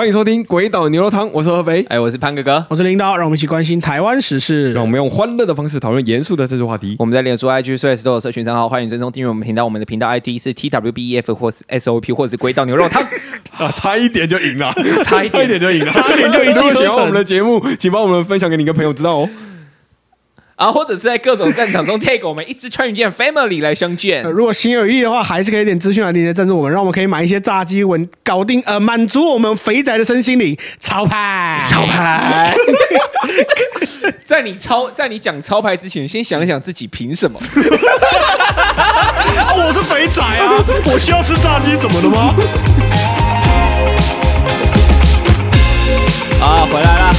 [0.00, 1.84] 欢迎收听《鬼岛牛肉汤》，我是合肥。
[1.90, 4.72] 哎，我是潘哥哥，我是领导，让我们一起关心台湾时事。
[4.72, 6.96] 让我们用欢乐的方式讨论严肃的政治话题。
[6.98, 9.62] 我们在脸书、IG、Threads 都有社群账号，欢迎追踪订阅我们频道。
[9.62, 13.02] 我们的频道 ID 是 TWBEF 或是 SOP 或者是鬼岛牛肉汤。
[13.58, 14.72] 啊，差一点就赢了，
[15.04, 19.28] 差一点差一点就赢了，差一点就一气呵成如果喜欢我们的节目，请帮我们分享给你一个朋友知道哦。
[20.60, 24.30] 啊，或者是在各种战场中 take 我们一支穿云箭 family 来相见呃。
[24.30, 30.54] 如果心有余力的话，还是可以点资讯来链接赞助我们，让我们可以买一些炸鸡稳搞定，呃，满足我们肥宅的身心灵。
[30.78, 32.54] 超牌， 超牌，
[34.22, 37.40] 在你超在你讲超牌之前，先想一想自己凭什么？
[37.40, 37.48] 啊
[39.56, 42.34] 我是肥宅啊，我需要吃炸鸡，怎么了吗？
[46.42, 47.10] 啊，回来啦！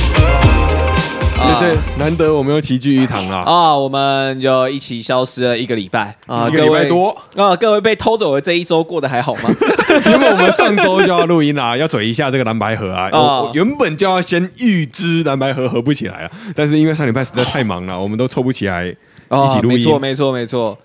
[1.41, 3.40] 啊对对，难得我们又齐聚一堂啦。
[3.40, 9.50] 啊，我们就一起消失了一个礼拜啊，一个礼拜多啊，各位被偷走的这一周过得还好吗？
[10.05, 13.09] 因为我们上周就要录音啦，要嘴一下这个蓝白河啊。
[13.12, 19.78] 哦我我原本就要先预知蓝白河合不起来啊，但是因为上礼拜实在太忙了，我们都凑不起来一起录音。
[19.78, 20.78] 没错，没错，没错。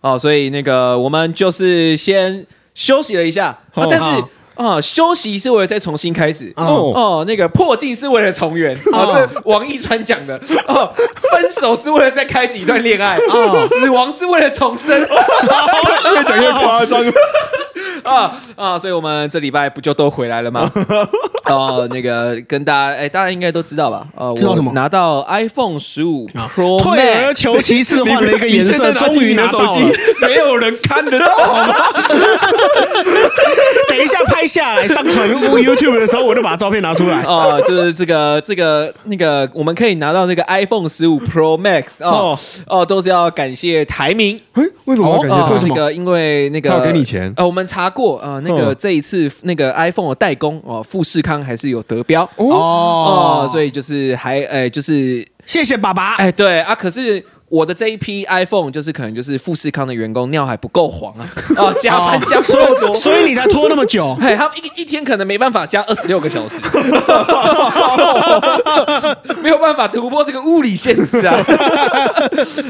[0.00, 4.24] 哦，所以那个我们就是先休息了一下，但是
[4.60, 6.52] 啊，休息是为了再重新开始。
[6.56, 10.38] 哦哦，那个破镜是为了重圆，哦，这王一川讲的。
[10.68, 10.92] 哦，
[11.32, 15.00] 分手是为了再开始一段恋爱，哦，死亡是为了重生。
[15.00, 17.02] 越讲越夸张。
[18.02, 18.78] 啊 啊！
[18.78, 20.70] 所以我们这礼拜不就都回来了吗？
[21.44, 24.06] 哦，那个跟大家，哎，大家应该都知道吧？
[24.16, 27.34] 呃，知道什么拿到 iPhone 十五 Pro 退而。
[27.34, 31.74] 求其次，换了一个颜色，终于起你的手机拿到了。，没有人看得到好吗？
[33.88, 37.22] 等一下拍下来上传 YouTube 的时候，我就把照片拿出来。
[37.22, 45.66] 哦，就是这个这个那个，我们可以拿到那个 iPhone 十五 Pro Max 哦哦，都是要感谢台明哎，为什么要感谢哦，他？
[45.66, 56.14] 那个因为那个他给你钱呃，我们查过呃，那个嗯这一次那个 iPhone 的代工哦，富士康还是有得标哦，哦，所以就是还哎就是谢谢爸爸。
[56.14, 57.24] 哎对啊，可是。
[57.50, 61.28] 我的这一批 iPhone 就是可能就是富士康的员工尿还不够黄啊，
[61.58, 64.16] 哦，加班加不够多，所以你才拖那么久。
[64.22, 66.60] 嘿，他们一一天可能没办法加二十六个小时，
[69.42, 71.44] 没有办法突破这个物理限制啊！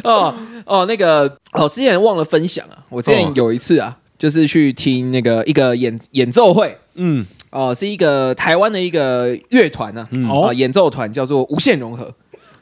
[0.03, 6.75] 哦哦，那个哦，之前忘了分享啊，我之前哦有一次啊，就是去听那个一个演演奏会。
[6.95, 12.11] 嗯，哦，是一个台湾的一个乐团呢、啊，哦，演奏团叫做无限融合。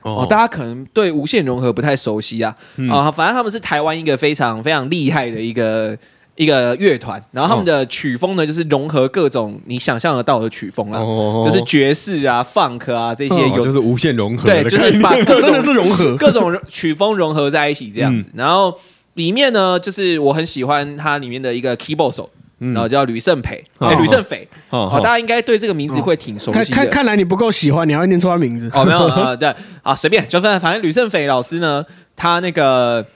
[0.03, 2.54] 哦，大家可能对无限融合不太熟悉啊，
[2.91, 5.97] 啊、反正他们是台湾一个非常非常厉害的一个
[6.36, 11.44] 一个乐团，然后他们的曲风呢，就是融合各种你想象得到的曲风啦，哦。
[11.44, 15.14] 就是爵士啊、funk 啊这些就是无限融合对，就是把
[15.60, 16.15] 是融合。
[16.19, 18.72] 各种曲风融合在一起这样子，然后
[19.15, 22.30] 里面呢，就是我很喜欢它里面的一个 keyboard 手。
[22.59, 26.59] 然后叫吕胜培，哎，哦吕胜斐，哦哦，大家应该对这个名字会挺熟悉。
[26.59, 28.71] 看看看来你不够喜欢，你还会念错他名字。
[28.75, 29.55] 哦，没有啊，对。
[29.83, 31.85] 啊，随便，就反正反正吕胜斐老师呢，
[32.17, 33.07] 他那个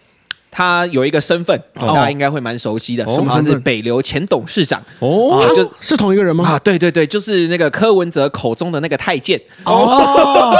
[0.50, 1.88] 他有一个身份，哦。
[1.88, 3.06] 大家应该会蛮熟悉的，哦。
[3.06, 3.62] 他是什么身份？
[3.62, 4.80] 北流前董事长。
[5.00, 5.42] 哦。
[5.42, 6.48] 啊，就是同一个人吗？
[6.48, 10.54] 啊，对对对，就是那个柯文哲口中的那个太监，哦，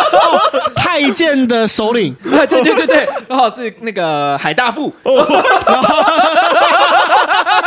[0.74, 2.14] 太监的首领。
[2.32, 4.92] 啊，对对对对，刚好是那个海大富，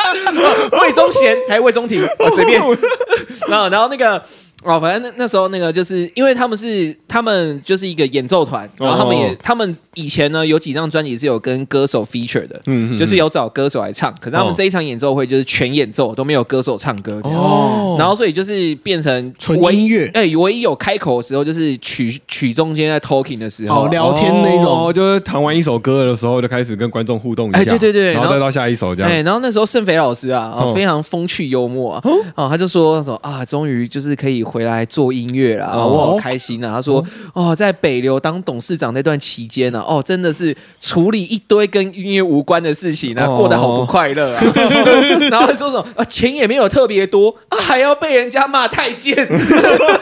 [0.82, 2.62] 魏忠贤还有魏忠廷，我随便。
[3.48, 4.22] 然后然后那个
[4.66, 9.36] 哦，反正那那时候那个就是因为他们是他们就是一个演奏团，然后他们也、哦。
[9.42, 14.56] 他们以前呢有几张专辑是有跟歌手 feature 的，嗯嗯就是有找歌手来唱，可是他们哦。
[14.58, 17.40] 这一场演奏会就是全演奏都没有歌手唱歌这样。
[17.40, 17.96] 哦。
[18.00, 20.10] 然后所以就是变成纯唯音乐。
[20.14, 24.88] 哎、唯一有开口的时候就是曲曲中间在 talking 的时候，哦聊天那种。
[24.88, 29.26] 哦，就是弹完一首歌的时候就开始跟观众互动一下，哎对对对然后然后再到下一首这哎，样。
[29.26, 32.02] 然后那时候盛斐老师啊，非常风趣幽默啊，
[32.36, 36.76] 哦，他就说说啊，终于就是可以回来做音乐啦，哦我好开心啊。
[36.76, 44.42] 他说哦，在北流当董事长那段期间呢，哦，真的是处理一堆跟音乐无关的事情啊，哦过得好不快乐啊。
[45.30, 49.28] 然后还说什么啊，钱也没有特别多啊，还要被人家骂太监，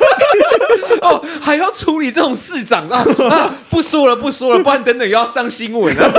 [1.01, 6.13] 哦，还要处理这种市长啊啊，不说了不说了，不然等等又要上新闻了。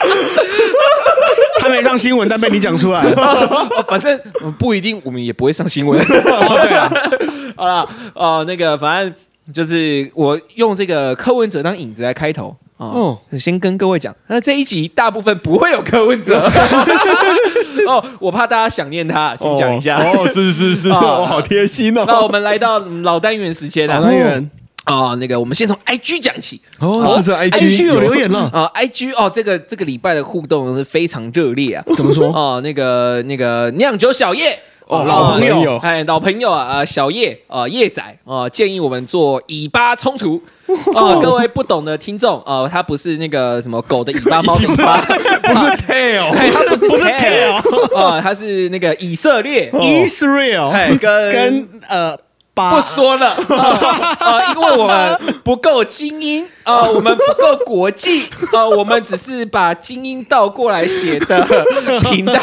[1.60, 3.02] 他没上新闻，但被你讲出来
[3.86, 5.98] 反正嗯不一定，我们也不会上新闻。
[6.02, 6.90] 哦，对啊，
[7.56, 9.14] 好了，哦，那个反正
[9.52, 12.56] 就是我用这个柯文哲当引子来开头。
[12.78, 16.40] 哦，先跟各位讲，那这一集大部分不会有柯文哲。
[17.86, 19.98] 哦，我怕大家想念他，先讲一下。
[19.98, 22.28] 哦，是是是，啊哦，好贴心哦那我哦。
[22.30, 23.96] 们来到老单元时间了。
[23.96, 24.50] 老单元
[24.90, 26.60] 啊、那个我们先从 IG 讲起。
[26.78, 31.84] 哦，这是 IG IG 有留言了，啊、i g 哦，这个这个礼拜的互动是非常热烈啊。
[31.94, 32.28] 怎么说？
[32.28, 35.76] 哦，那个那个酿酒小叶哦，老朋友。
[35.78, 40.42] 哎，老朋友啊，呃，小叶啊，叶仔啊，建议我们做尾巴冲突。
[40.94, 45.00] 哦，各位不懂的听众，呃，他不是那个什么狗的尾巴、猫的尾巴，
[45.42, 52.16] 不是 tail，哎，他不是不是 tail，啊，他是那个以色列，Israel 哎，跟跟呃
[52.52, 61.46] 巴不说了，啊、 呃，因为我们不够精英，呃，我们不够国际，呃，我们只是把精英倒过来写的
[62.02, 62.34] 频道，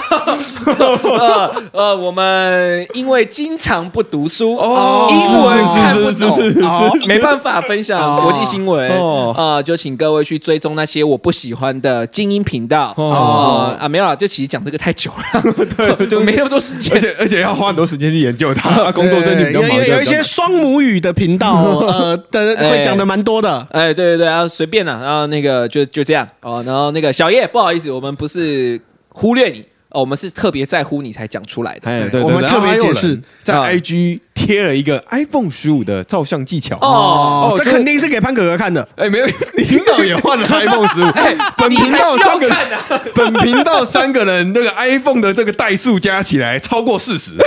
[0.65, 9.33] 呃呃，我们因为经常不读书，哦英文看不是是是是懂，哦没办法分享国际新闻，哦。
[9.37, 13.03] 呃，就请各位去追踪那些我不喜欢的精英频道，哦。
[13.05, 15.41] 哦啊，没有了，就其实讲这个太久了，
[15.77, 16.93] 对，就没那么多时间。
[16.93, 16.99] 而。
[16.99, 21.55] 且而且要花很多时间去研究它，工作真的比较忙，有一些双母语的频道，
[21.87, 23.67] 呃的哎会讲的蛮多的。
[23.71, 28.79] 哎，对对对，然后随便了，然后那个就就这样哦，然后那个小叶，不好意思，我们不是
[29.09, 31.89] 忽略你哦，我们是特别在乎你才讲出来的。
[31.89, 36.77] 哎，对对，我们特别解释在啊 IG 贴了一个 iPhone 十五的照相技巧。
[36.81, 38.87] 哦，这这肯定是给潘哥哥看的。
[38.95, 41.05] 哎，没有，领导也换了 iPhone 十五。
[41.07, 43.01] 哎，本频道三个人啊！
[43.15, 47.31] 本频道三个人这个 iPhone 的这个代数加起来超过四十。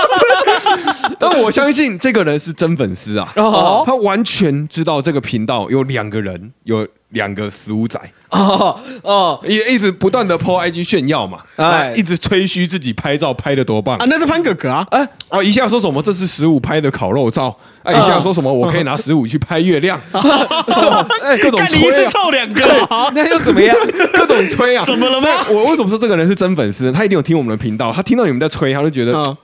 [1.18, 3.82] 但我相信这个人是真粉丝啊，哦。
[3.86, 8.00] 他完全知道这个频道有两个人，有两个十五仔，
[8.30, 11.66] 哦哦，也一直不断的 po IG 炫耀嘛，哎。
[11.66, 13.96] 哎，一直吹嘘自己拍照拍的多棒。
[13.96, 20.00] 啊，那是潘哥哥啊，哎，哦，一下说什么这是十五拍的烤肉照，哎，一下说什么我可以拿十五去拍月亮，
[21.22, 22.84] 哎各种干你一次吹啊，凑两个。
[22.86, 23.76] 啊， 那又怎么样？
[24.14, 25.28] 各种吹啊，怎么了吗？
[25.48, 26.92] 那我为什么说这个人是真粉丝呢？
[26.92, 29.36] 他一定有听我们的频道，他听到你们在吹，他就觉得嗯，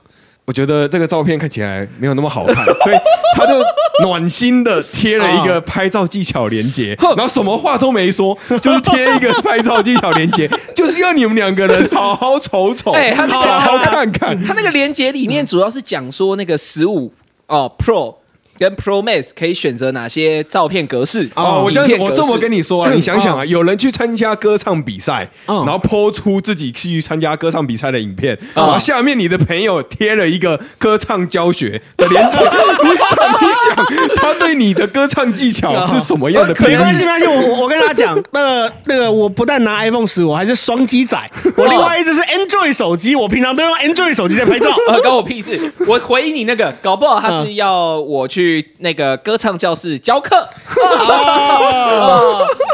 [0.47, 2.97] 我觉得这个照片看起来没有那么好看， 所以
[3.35, 3.55] 他就
[4.03, 14.45] 暖心的贴了一个拍照技巧连接，然后什么话都没说，就是贴一个拍照技巧连接， 就是要你们两个人好好瞅瞅，哎他那个好好看看。
[14.45, 17.13] 他那个连接里面主要是讲说那个十五
[17.49, 18.15] 哦 Pro
[18.59, 21.29] 跟 Pro Max 可以选择哪些照片格式？
[21.37, 32.41] 哦，我这我这么跟你你说啊， 你想想啊，有人去参加歌唱比赛，嗯然后抛出自己去参加歌唱比赛的影片，嗯然后下面你的朋友贴了一个歌唱教学的链接，
[32.83, 41.19] 你想一想，他对你的歌唱技巧 是什么样的没关系，没关系，我我我跟大家讲，那个那个，我不但拿 iPhone 十，我还是双机仔，
[41.57, 44.71] 我另外一只是 Android 手机，我平常都用 Android 手机在拍照。
[44.89, 45.71] 呃，关我屁事！
[45.87, 48.46] 我回应你那个，搞不好他是要我去
[48.79, 50.49] 那个歌唱教室教课啊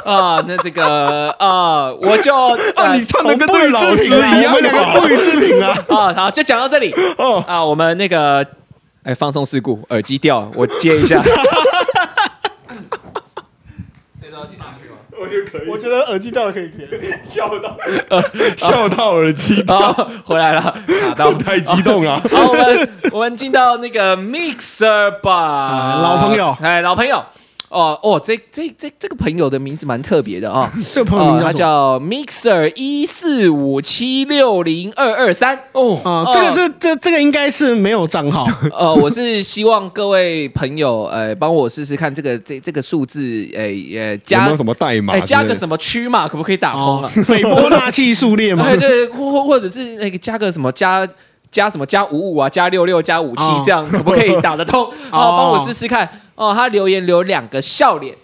[0.04, 2.34] 啊，那这个啊，我就
[2.74, 5.76] 啊，呃你唱的跟不予这个老师一样我们两个不予置评啊。
[5.88, 7.42] 啊，好，就讲到这里哦。
[7.46, 8.44] 啊，我们那个
[9.04, 11.22] 哎，放松事故，耳机掉了，我接一下。
[15.22, 16.88] 我觉得可以，我觉得耳机掉了可以贴。
[17.22, 17.76] 笑到
[18.56, 19.92] 笑到耳机掉，
[20.24, 20.62] 回来了，
[21.14, 21.32] 卡 到。
[21.34, 22.20] 太激动了。
[22.30, 27.22] 好，我们我们进到那个 Mixer 吧，老朋友哎，老朋友。
[27.72, 35.58] 哦哦，这这这这个朋友的名字蛮特别的啊、 这个朋友他叫 Mixer 一四五七六零二二三。
[35.72, 38.46] 哦，啊，这个是这这个应该是没有账号。
[38.76, 48.76] 呃，我是希望各位朋友，呃，帮我试试看这个这这个数字，呃呃，有加没有什么代码哎，加个什么区码，可不可以打通哦啊？，斐波那契数列 吗对，？
[48.76, 51.08] 对，或或或者是那个加个什么加
[51.50, 54.85] 加什么加五五啊，加六六加五七哦这样，可不可以打得通？
[54.85, 56.06] 哦，哦帮我试试看。
[56.42, 58.14] 哦，他留言留两个笑脸。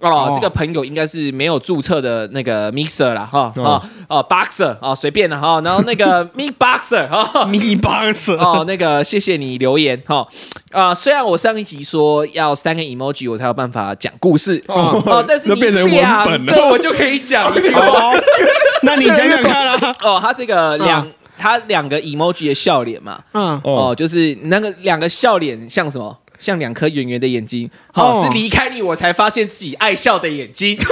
[0.00, 3.64] 哦哦，这个朋友应该是没有注册的那个 mixer 啦，哈哦。
[3.64, 7.44] 啊哦 boxer 啊，随便了哈，然后那个 me boxer 哈。
[7.46, 10.26] 米巴斯哦，那个谢谢你留言哈
[10.70, 15.02] 啊、虽然我上一集说要三个 emoji 我才有办法讲故事哦。
[15.04, 16.52] 哦但是你 那变成文两本了。
[16.54, 18.12] 个我就可以讲一句话哦，
[18.82, 19.94] 那你讲讲看啊。
[20.02, 26.16] 哦，他这个两、嗯他两个 emoji 的笑脸嘛，嗯，哦，就是那个两个笑脸像什么？
[26.38, 30.76] 像两颗圆圆的眼睛，哦，哦是离开你我才发现自己爱笑的眼睛。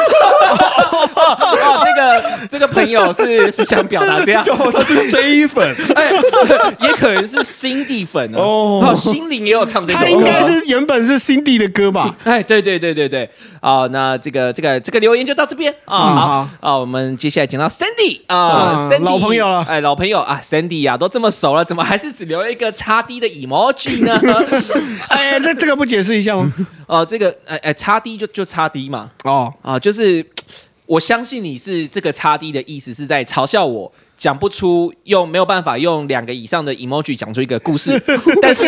[0.46, 6.10] 哦，哦这个这个朋友是是想表达这样，哦，他是 J 粉，哎，
[6.80, 12.14] 也可能是 Cindy 粉哦，哦哦，心灵也有唱这首歌，他应该是原本是 Cindy 的歌吧？
[12.24, 13.28] 哎，对对对对对，
[13.60, 24.20] 啊、那这个这个这个留言就到这边啊，嗯好好啊，我们接下来讲到 Sandy 啊、嗯 s a n d y 老朋友了哎，老朋友啊，Sandy 呀、都这么熟了，怎么还是只留一个叉 D 的 emoji 呢？
[25.08, 26.52] 哎，那这个不解释一下吗？
[27.00, 30.24] 哦、这个哎哎，差低就就差低嘛，哦，啊，就是
[30.86, 38.00] 我相信你是这个差低的意思是在嘲笑我讲不出，用没有办法用两个以上的 emoji 讲出一个故事，
[38.40, 38.64] 但是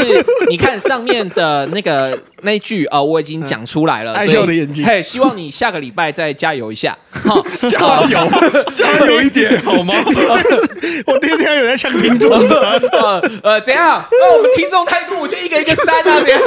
[0.48, 4.84] 你看上面的那个那一句啊、我已经讲出来了，爱笑的眼睛。
[4.84, 8.18] 嘿，希望你下个礼拜再加油一下， 哈，加油，
[8.74, 9.60] 加油一点。
[9.62, 9.94] 好吗？
[11.06, 12.60] 我第一天有人在抢听众的，
[12.92, 14.04] 呃呃，怎样？
[14.10, 16.40] 那我们听众态度，我就一个一个删啊，怎样？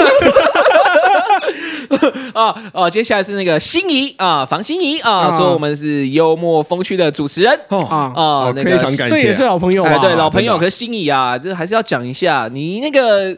[2.34, 2.90] 啊啊！
[2.90, 5.38] 接下来是那个心仪啊，房心仪啊，啊。
[5.38, 7.60] 说我们是幽默风趣的主持人。
[7.70, 7.82] 哦。
[8.16, 9.98] 啊那个非常感谢，这也是老朋友哎，啊。
[10.00, 13.38] 对，老朋友，可是心仪啊，这还是要讲一下，你那个。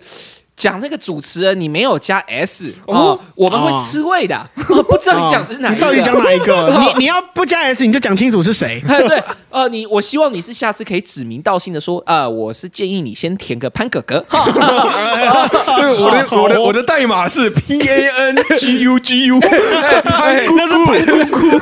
[0.55, 4.37] 讲那个主持人，你没有加 S 哦，我们会吃味的，
[4.69, 4.83] 哦。
[4.83, 5.91] 不知道你讲的是哪一个？
[5.91, 6.69] 你到底讲哪一个？
[6.95, 8.79] 你你要不加 S，你就讲清楚是谁。
[8.87, 20.55] 哎，对，呃，你我希望你是下次可以指名道姓的说，啊，我是建议你先填个潘哥哥， 我的我的我的代码是 P A N G U G U，潘姑
[21.31, 21.59] 姑，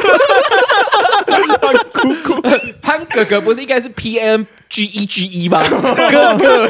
[2.82, 5.62] 潘哥哥不是应该是 P N G E G E 吗？
[5.70, 6.68] 哥哥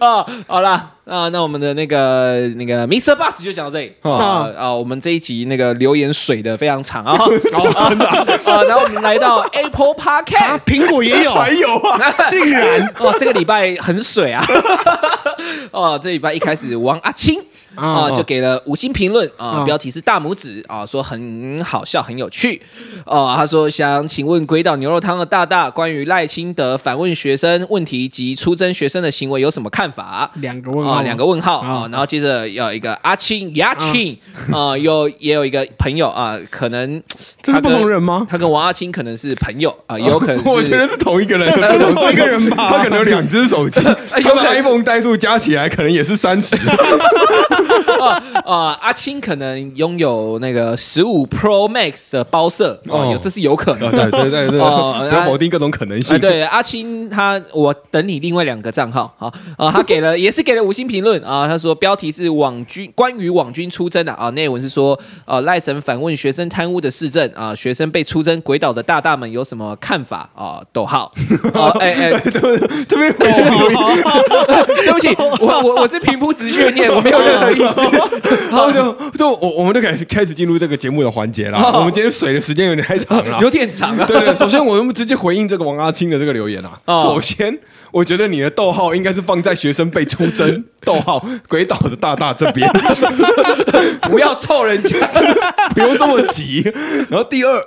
[0.00, 3.14] 啊，好啦，啊，那我们的那个那个 Mr.
[3.14, 7.92] Bus 就讲到这里啊啊，我们这一集那个留言水的非常长啊，啊，
[8.44, 10.60] 啊然后我们来到 Apple 啊，Podcast。
[10.60, 14.44] 苹果也有，还有啊，竟然哦，这个礼拜很水啊！
[15.70, 17.40] 哦，这礼拜一开始王阿青
[17.76, 22.60] 啊、就给了五星评论啊、啊标题是大拇指啊、说很好笑，很有趣。
[23.04, 30.30] 哦、他说想请问鬼岛牛肉汤的大大，关于赖清德反问学生问题及出征学生的行为有什么看法？
[30.34, 34.16] 两个问号，啊，两个问号啊啊，然后接着有一个阿青牙青
[34.52, 37.02] 啊，有也有一个朋友啊，可能
[37.42, 38.26] 这是不同人吗？
[38.28, 46.56] 他跟王阿青可能是朋友啊，也 有可能是我觉得是同一个人， 这是同一个人吧他可能有两只手机，他的 iPhone 代数加起来可能也是三十，
[48.44, 52.80] 啊， 阿青可能拥有那个十五 Pro Max 的包色。
[52.88, 53.12] 哦，哦。
[53.12, 53.90] 有这是有可能。
[53.90, 54.10] 对的。
[54.10, 54.48] 对对。
[54.48, 54.58] 对，
[55.10, 56.18] 要否定各种可能啊，性。
[56.18, 61.20] 对，阿青他，我等你另外两个账号好啊，他给了 也是给了五星评论。
[61.22, 70.28] 啊，他说标题是网军关于网军出征的啊，内文是说呃赖神反问学生贪污的市政啊，学生被出征鬼岛的大大们有什么看法？
[70.34, 70.60] 啊？
[70.72, 71.12] 逗号，
[71.54, 72.20] 啊哎哎，
[72.88, 77.80] 这边对不起，我我我是平铺直叙地念，我没有任何意思。
[78.50, 81.58] 然后就就我我们就开始开始进入这个节目的环节了。
[81.74, 84.04] 我们今天水的时间有点太长了， 有点长啊。
[84.06, 86.78] 对 对，首先我们直接回应这个王阿青的这个留言啊。
[86.84, 87.58] 哦首先，
[87.90, 92.70] 我觉得你的逗号应该是放在学生被出征逗号鬼岛的大大这边，
[94.02, 95.10] 不要凑人家。
[95.74, 96.62] 不用这么急。
[97.08, 97.62] 然后第二，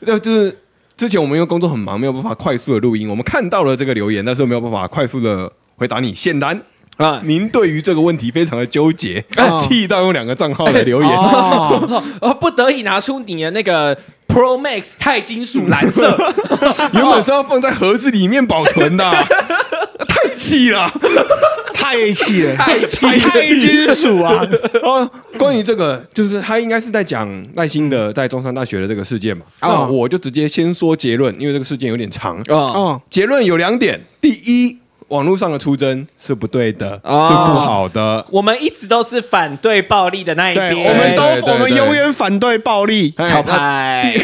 [0.00, 0.58] 那就是
[0.96, 6.14] 之前我们因为工作很忙，没有办法快速的录音，我们看到了这个留言，但是没有办法快速的回答你。
[6.14, 6.60] 显然。
[6.96, 11.10] 啊您对于这个问题非常的纠结，哦气到用两个账号来留言。
[11.10, 13.94] 哦，哦，不得已拿出你的那个
[14.28, 16.16] Pro Max 钛金属蓝色，
[16.94, 19.04] 原本是要放在盒子里面保存的，
[20.08, 20.90] 太气了。
[21.74, 24.42] 太气了，太气太金属啊！
[24.82, 29.44] 哦，关于这个，就是他应该是在讲耐心的在中山大学的这个事件嘛。
[29.60, 32.38] 那哦我就直接先说结论，因为这个事件有点长。
[32.48, 38.24] 哦，哦，结论有两点：第一，网络上的出征是不对的，哦是不好的。
[38.30, 43.12] 我们一直都是反对暴力的那一对，边，我们都对对我们永远反对暴力。
[43.16, 44.20] 哎超那派。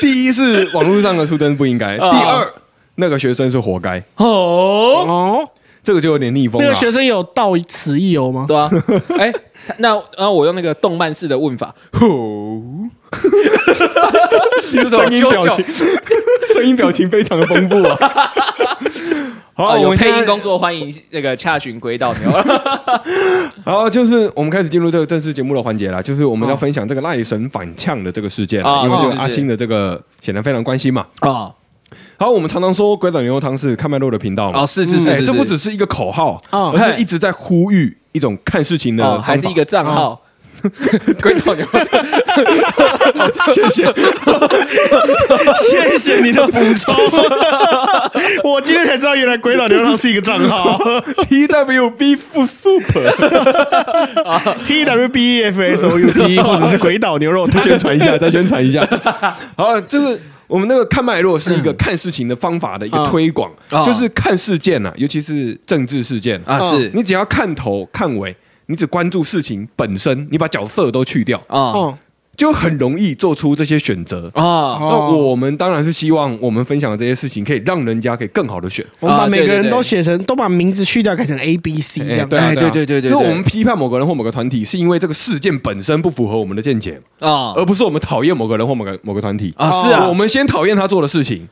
[0.00, 2.52] 第一是网络上的出征不应该，第哦二，
[2.96, 5.48] 那个学生是活该，哦，哦，
[5.82, 6.78] 这个就有点逆风了那个。
[6.78, 8.44] 学生有到此一游吗？
[8.46, 8.70] 对啊，
[9.18, 9.32] 哎，
[9.78, 11.74] 那然后我用那个动漫式的问法，
[14.88, 15.64] 声音表情，
[16.54, 17.96] 声音表情非常的丰富啊。
[19.54, 22.30] 好，哦，我有配音工作，欢迎那个洽询轨道牛。
[23.64, 31.06] 好，就是我们开始进入这个正式节目的环节了，就是我们要分享这个赖神反呛的这个事件因为这是是个阿青的这个显然非常关心嘛。
[31.22, 31.54] 哦
[32.18, 40.20] 好，我们常常说鬼岛牛肉汤是看麦肉的频道嘛，哦，是是是这不只是一个口号，哦而是一直在呼吁一种看事情的哦，还是一个账号。
[41.22, 41.66] 轨道牛，
[43.52, 43.84] 谢谢。
[45.70, 46.94] 谢谢你的补充，
[48.44, 50.78] 我今天才知道原来鬼岛牛肉是一个账号。
[51.28, 52.84] T W B F Super，，T
[54.84, 57.60] W B E F S O U P 或者是鬼岛牛肉再。
[57.66, 58.86] 宣传一下，再宣传一下。
[59.56, 66.90] 好，就是我们那个看脉络是一个看事情的方法的一个推广，嗯就是看事件啊，尤其是政治事件啊是。
[66.94, 71.98] 你只要看头看尾，你只关注事情本身，你把角色都去掉，啊，哦，
[72.36, 74.30] 就很容易做出这些选择。
[74.34, 78.84] 啊，那我们当然是希望我们分享的这些事情可以让人家可以更好的选。
[79.00, 82.28] 我们把啊每个人都写成，都把名字去掉，改成 A、B、C 这样。
[82.28, 89.54] 对对啊对对对对对就是我们批判某个人或某个团体，是因为这个事件本身不符合我们的见解，啊而不是我们讨厌某个人或某个某个团体。
[89.56, 91.48] 啊是啊我们先讨厌他做的事情，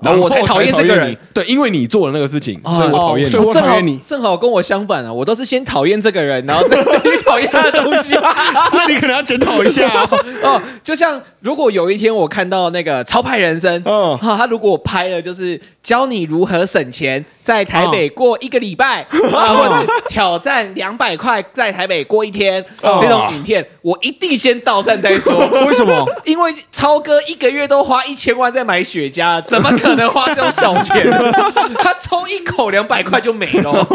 [0.00, 1.16] 然后我才讨厌这个人。
[1.34, 3.44] 对，因为你做了那个事情，哦所以我讨厌你所以。
[3.44, 5.12] 我正好讨厌你正好跟我相反啊！
[5.12, 8.12] 我都是先讨厌这个人，然后再 再去讨厌他的东西。
[8.72, 9.88] 那你可能要检讨一下。
[10.42, 19.00] 哦，就像如果有一天我看到那个超派人生，嗯哈、他如果拍了就是教你如何省钱，在台北过一个礼拜，
[19.32, 25.34] 啊， 或者是挑战两百块在台北过一天、哦这种影片，我一定先到站再说。
[25.66, 26.06] 为什么？
[26.26, 31.10] 因为超哥一个月都花一千万在买雪茄，怎么可能花这种小钱？
[31.80, 33.86] 他抽一口两百块就没了。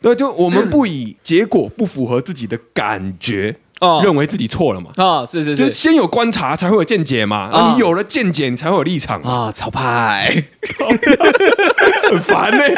[0.00, 4.00] 对，就我们不以结果不符合自己的感觉，哦。
[4.02, 4.90] 认为自己错了嘛。
[4.96, 10.22] 哦，是是就是是先有观察才会有见解嘛，啊啊，你有了见解，你才会有立场嘛，啊，超派。
[12.10, 12.58] 很烦呢。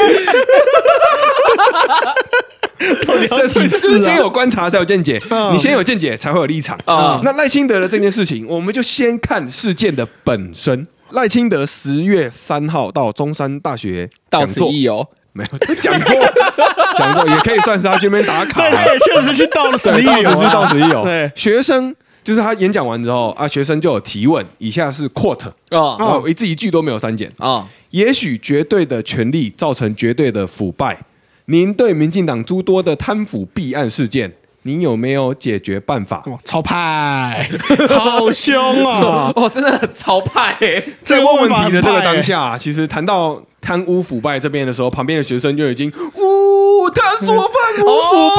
[3.29, 4.03] 这几是次啊？
[4.05, 6.79] 先有观察才有见解，嗯你先有见解才会有立场。
[6.85, 10.87] 啊那赖清德的这件事情，我们就先看事件的本身。
[11.11, 15.09] 赖清德十月三号到中山大学到此讲座，一游。
[15.39, 16.15] 没有讲座，
[16.99, 18.77] 讲座也可以算是他去那边打卡对，。
[18.77, 21.05] 他也确实去到了十对，一流啊，到此是到此一游。
[21.05, 27.33] 对，学生就是他演讲完之后啊，学生就有提问，以下是 quote，哦然后一字一句都没有删减。
[27.39, 30.99] 啊，也许绝对的权力造成绝对的腐败。
[31.47, 34.31] 您对民进党诸多的贪腐弊案事件，
[34.65, 36.23] 您有没有解决办法？
[36.27, 37.49] 哦超派，
[37.89, 39.33] 好凶啊！
[39.37, 48.31] 哦，真的很超派欸在问问题的这个当下，下，其实谈到贪污腐败这边的时候，旁边的学生就已经，呜，他说犯污腐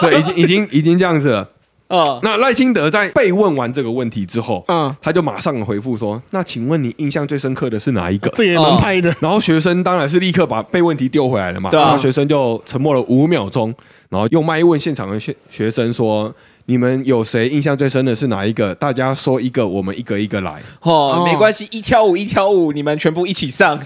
[0.00, 1.48] 对，已经已经已经这样子了。
[1.88, 9.10] 哦，那赖清德在被问完这个问题之后，嗯，他就马上回复说：“那请问你印象最深刻的是哪一个？”这也蛮拍的。
[9.20, 11.84] 然后学生当然是立刻把被问题丢回来了嘛，对啊。
[11.84, 13.74] 然后学生就沉默了五秒钟，
[14.10, 16.30] 然后用麦问现场的学学生说
[16.70, 18.74] ：“你们有谁印象最深的是哪一个？
[18.74, 20.52] 大家说一个，我们一个一个来。
[20.82, 23.80] 哦，哦没关系，一挑五一挑五，你们全部一起上。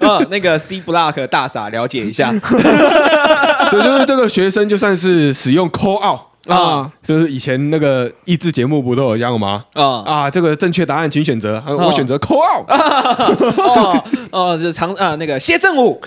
[0.00, 2.32] 嗯， 那个 C Block 大傻了解一下
[3.70, 9.64] 对，就是这个学生就算是使用 call out 啊啊，就是以前那个益智节目不都有这样吗？
[9.72, 12.66] 啊啊，这个正确答案请选择，啊我选择 call out。
[13.58, 16.00] 哦哦，这长啊那个谢振武，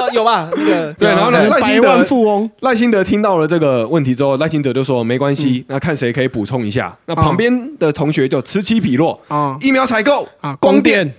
[0.00, 0.50] 哦 有吧？
[0.54, 6.96] 那个对然后呢赖清德万富翁，赖清德听到了这个问题之后，赖清德就说没关系，那看谁可以补充一下。
[7.06, 11.14] 那旁边的同学就此起彼落啊疫苗采购啊，光光电电、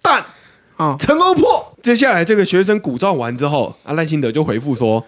[0.00, 0.24] 蛋、
[0.76, 1.66] 啊，陈欧破。
[1.82, 5.04] 接下来这个学生鼓噪完之后，啊，赖清德就回复说。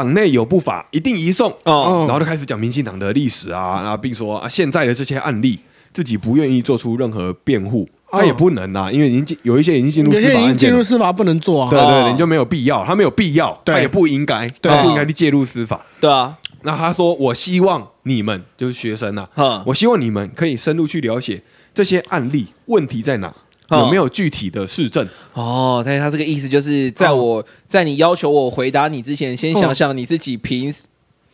[0.00, 1.54] 党内有不法，一定移送。
[1.64, 2.06] 哦。
[2.08, 5.58] 然后就开始讲民进党的历史啊， 啊，并说啊，现在的这些案例，
[5.92, 11.68] 自己不愿意做出任何辩护，他也不能啊，因为已经进有一些已经进入司法案件了，进入司法不能做啊。
[11.68, 12.04] 对哦。
[12.04, 13.74] 对，你就没有必要，他没有必要，对。
[13.74, 14.72] 他也不应该，对。
[14.72, 15.78] 他不应该去介入司法。
[16.00, 19.62] 对啊，那他说：“我希望你们就是学生啊，哼。
[19.66, 21.42] 我希望你们可以深入去了解
[21.74, 23.34] 这些案例问题在哪，嗯
[23.70, 25.06] 有没有具体的市政。
[25.34, 30.72] 哦，但是他这个意思就是在我在你要求我回答你之前，先想想你自己凭，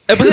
[0.07, 0.31] 哎不是，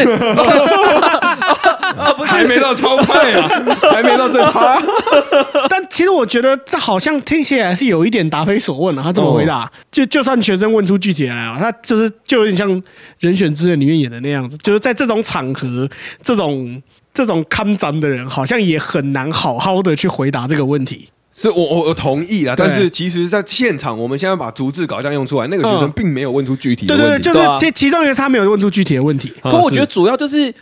[1.96, 3.48] 啊 不是还没到超派啊，
[3.92, 4.82] 还没到这趴。
[5.70, 9.04] 但其实我觉得这好像听起来是有一点答非所问啊。
[9.04, 12.70] 他这么回答，就就算学生问出具体来啊，他就是就有点像
[13.20, 15.90] 《人选之人》里面演的那样子，就是在这种场合，
[16.22, 16.82] 这种
[17.14, 21.10] 这种看咱的人，好像也很难好好的去回答这个问题。
[21.36, 27.24] 是我我我同意啦，但是其实，在现场我们现在把逐字稿这样用出来，那个学生嗯并没有问出具体的对对对，题。
[27.24, 29.34] 就是其其中一个是他没有问出具体的问题。
[29.42, 30.54] 啊可我觉得主要就是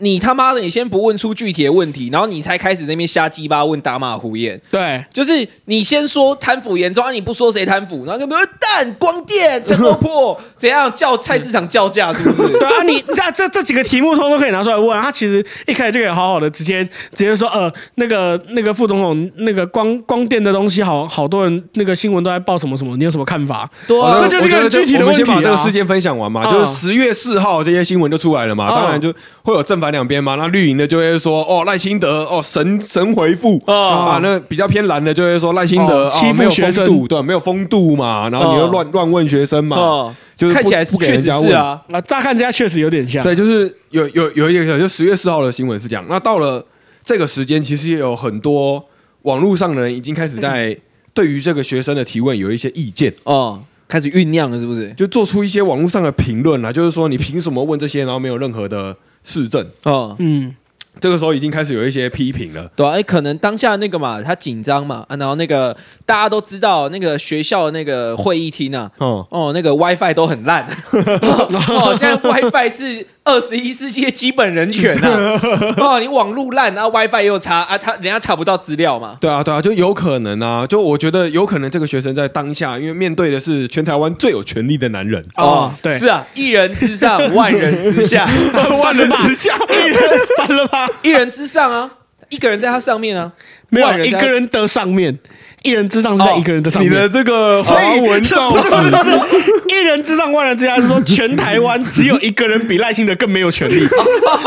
[0.00, 4.60] 你他妈的，你先不问出具体的问题，然后你才开始那边瞎鸡巴问打马虎眼。
[4.70, 12.48] 对，就是你先说贪腐严重，啊，你不说谁贪腐，然后跟什么蛋光电陈欧破怎样叫菜市场叫价，是不是？
[12.58, 15.02] 对啊，你那这这几个题目通通可以拿出来问啊。
[15.02, 16.84] 他其实一开始就可以好好的直接
[17.14, 23.68] 直接说，呃，那个那个副总统那个光光电的东西好，好多人那个新闻都在报什么什么，你有什么看法？
[23.86, 30.34] 对啊这就是一个具体的我们先问题啊把这个事件分享完嘛，嗯就是十月四号这些新闻就出来了嘛，嗯当然就会有正反两边嘛。
[30.36, 41.48] 那绿营的就会说，哦，赖清德哦神神回复哦啊，那比较偏蓝的就会说赖清德哦欺负哦没有学生风度，对，没有风度嘛，然后你又哦乱乱问学生嘛，哦，就是不看起来是不给确实人家问。
[41.48, 43.22] 是啊，那，乍看之下确实有点像。
[43.22, 46.04] 对，就是有有有一个就十月四号的新闻是这样。
[46.08, 46.64] 那到了
[47.04, 48.84] 这个时间，其实也有很多
[49.22, 50.76] 网络上的人已经开始在
[51.12, 54.92] 对于这个学生的提问有一些意见，哦，开始酝酿了，是不是？
[54.92, 60.54] 就做出一些网络上的评论啦，就是说你凭什么问这些，然后没有任何的市政，哦，嗯，
[60.98, 62.70] 这个时候已经开始有一些批评了。
[62.74, 75.40] 对啊，哎，可能当下那个嘛，他紧张嘛，啊然后那个大家都知道，那个学校的那个会议厅啊，哦，哦，那个 WiFi 都很烂， 哦，现在 WiFi 是二十一世纪的基本人权啊，
[75.78, 88.28] 哦，你网路烂，然后 WiFi 又差啊，他人家查不到资料嘛，对啊，对啊，就有可能啊，就我觉得有可能这个学生在当下，因为面对的是全台湾最有权力的男人，哦，对，是啊，一人之上， 万人之下，
[88.82, 89.98] 万人之下，一人
[90.36, 90.88] 翻了吧？
[91.02, 91.88] 一人之上啊，
[92.30, 93.30] 一个人在他上面啊，
[93.68, 95.16] 没有人一个人的上面，
[95.62, 96.90] 一人之上是在一个人的上面。
[96.90, 103.80] 你的这个华文造不是不是，不是，一人之上万人之下是说全台湾只有一个人比赖清德更没有权利，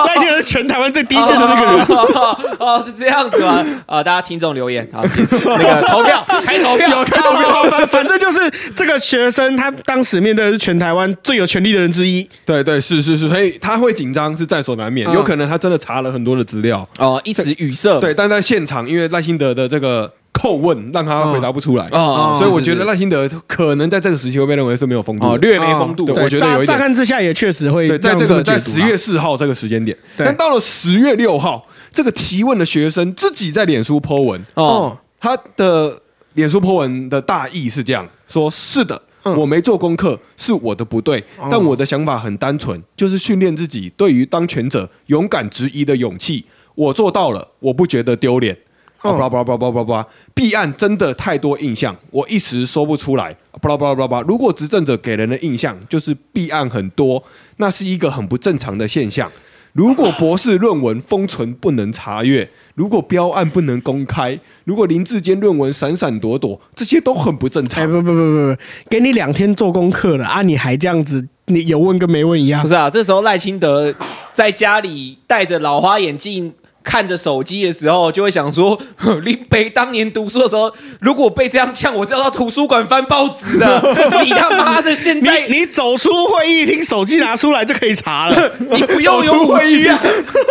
[0.07, 1.85] 赖清德是全台湾最低贱的那个人。
[1.87, 3.63] 哦，哦，是这样子吗？
[3.85, 8.39] 啊，大家听众留言，好，请那个投票，开投票，好好好，反 反正就是
[8.75, 12.27] 这个学生，他当时面对的是全台湾最有权力的人之一。
[12.45, 25.25] 对对是是是，所以他会紧张是在所难免，嗯有可能他真的查了很多的资料，哦，一时语塞，对，但在现场因为赖清德的这个叩问，让他回答不出来，哦，所以我觉得是赖清德可能在这个时期会被认为是没有风度。
[25.25, 25.37] 哦。
[25.37, 26.67] 略没风度，对我觉得有一点。
[26.67, 34.63] 乍乍看之下也确实会对，在让这个在十月四号这个时间点，但到了十月六号，这个提问的学生自己在脸书 po 文，哦。
[34.65, 36.01] 哦，他的
[36.33, 39.01] 脸书 po 文的大意是这样说：是的。
[39.23, 39.37] 嗯。
[39.37, 41.47] 我没做功课是我的不对，哦。
[41.49, 46.45] 但我的想法很单纯，就是训练自己对于当权者勇敢质疑的勇气。
[46.75, 48.57] 我做到了，我不觉得丢脸。
[49.03, 53.35] 巴拉巴拉巴拉巴拉巴拉，弊案真的太多印象，我一时说不出来。
[53.61, 57.21] 巴拉巴拉巴拉如果执政者给人的印象就是弊案很多，
[57.57, 59.29] 那是一个很不正常的现象。
[59.73, 67.87] 如果博士论文封存不能查阅，如果标案不能公开，如果林志坚论文闪闪躲躲，这些都很不正哎，常。
[67.87, 72.67] 不不不不不，给你两天做功课了啊，你还这样子，你有问跟没问一样不。
[72.67, 73.93] 是啊，这时候赖清德
[74.33, 76.53] 在家里戴着老花眼镜。
[76.83, 78.79] 看着手机的时候，就会想说：
[79.23, 83.81] 林北当年读书的时候，如果被这样呛，我是要到图书馆翻报纸的。
[84.23, 88.51] 你他妈的现在你你走出会议厅，手机拿出来就可以查了。
[88.59, 89.99] 你不用有五 G 啊，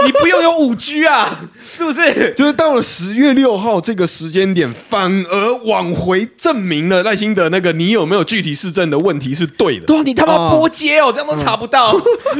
[0.06, 1.40] 你不用有五 G 啊，
[1.70, 2.32] 是不是？
[2.34, 9.86] 就是到了十月六号这个时间点，反而往回证明了赖清德那个你有没有具体市政的问题是对的。
[9.86, 11.92] 对啊，你他妈拨接哦，这样都查不到。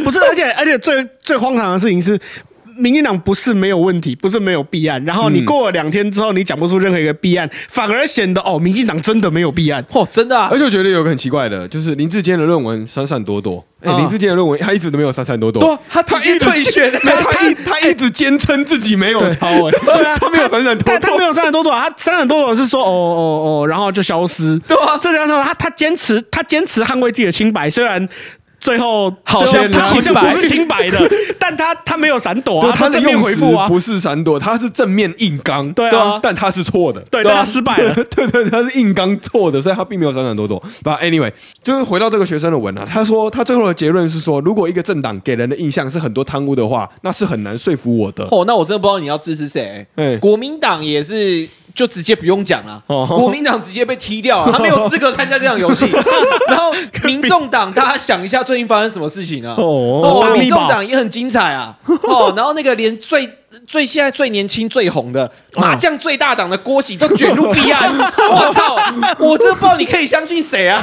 [0.03, 2.19] 不是，而且而且最最荒唐的事情是。
[2.77, 9.85] 民进党不是没有问题，不是没有弊案，然后你过了两天之后，你讲不出任何一个弊案，反而显得哦，民进党真的没有弊案。
[9.93, 13.65] 哦，真的啊而，且我觉得有个很奇怪的，就是林志坚的论文闪闪躲躲。
[13.83, 21.25] 哎、啊林志坚的论文他一直都没有闪闪躲躲，对啊他一直退选他他一他一直坚称自己没有抄、哎，对啊，他没有闪闪躲躲他他没。
[21.25, 23.21] 有闪闪躲躲，他闪闪躲躲是说哦哦
[23.63, 24.57] 哦，然后就消失。
[24.69, 28.09] 对啊这加上他他坚持他坚持捍卫自己的清白，虽然。
[28.63, 30.99] 最后好像他好像不是清白的，
[31.39, 35.71] 但他他没有闪躲啊，他正面回复啊，不是闪躲，他是正面硬刚。
[35.73, 37.01] 对对啊啊，但他是错的。
[37.11, 37.93] 对，他失败了。
[38.15, 40.63] 对对，他是硬刚错的，所以他并没有闪闪躲躲。
[40.85, 48.25] But anyway，就是回到这个学生的文啊，他说他最后的结论是说，如果一个政党给人的印象是很多贪污的话，那是很难说服我的。
[48.31, 49.85] 哦，那我真的不知道你要支持谁。
[49.97, 52.83] 哎国民党也是，就直接不用讲了。
[52.87, 55.87] 哦国民党直接被踢掉了，他没有资格参加这场游戏。
[56.49, 56.73] 然后
[57.05, 59.55] 民众党，大家想一下最近发生什么事情啊？
[59.59, 61.75] 哦哦，民众党也很精彩啊。
[62.05, 63.29] 哦，然后那个连最
[63.67, 67.91] 最现在最年轻最红的麻将最大党的郭喜都卷入弊案，
[68.31, 68.77] 我操！
[69.19, 70.83] 我真的不知道你可以相信谁啊？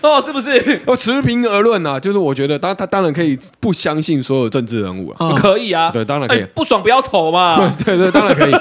[0.08, 0.80] 哦，是不是？
[0.86, 5.16] 哦，持平而论啊，就是我觉得当他当然可以不相信所有政治人物啊。
[5.20, 7.56] 嗯可以啊，对当然可以哎不爽不要投嘛。
[7.84, 8.52] 对对，当然可以。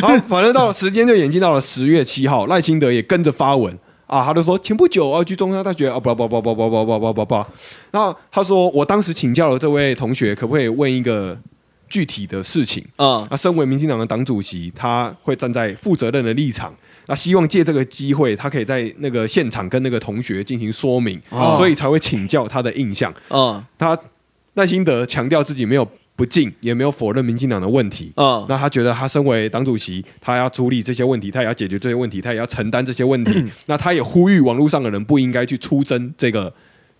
[0.00, 3.76] 好，反正到了时间就演进到了十月七号，赖清德也跟着发文
[4.06, 7.34] 啊，他就说前不久啊，去中山大学啊，不不不不不不不不不不，
[7.90, 11.36] 然后他说我当时请教了这位同学，可不可以问一个
[11.88, 12.84] 具体的事情？
[12.96, 16.72] 嗯啊，身为民进党的党主席，他会站在负责任的立场。
[17.06, 23.12] 那希望借这个机会，他可以在那个现场跟那个同学进行说明，哦所以才会请教他的印象。
[23.28, 23.98] 嗯他
[24.54, 25.86] 赖清德强调自己没有
[26.16, 28.12] 不敬，也没有否认民进党的问题。
[28.16, 33.44] 嗯那他觉得他身为党主席，他要处理这些问题，他也要解决这些问题，他也要承担这些问题。
[33.66, 36.52] 那他也呼吁网络上的人不应该去出征这个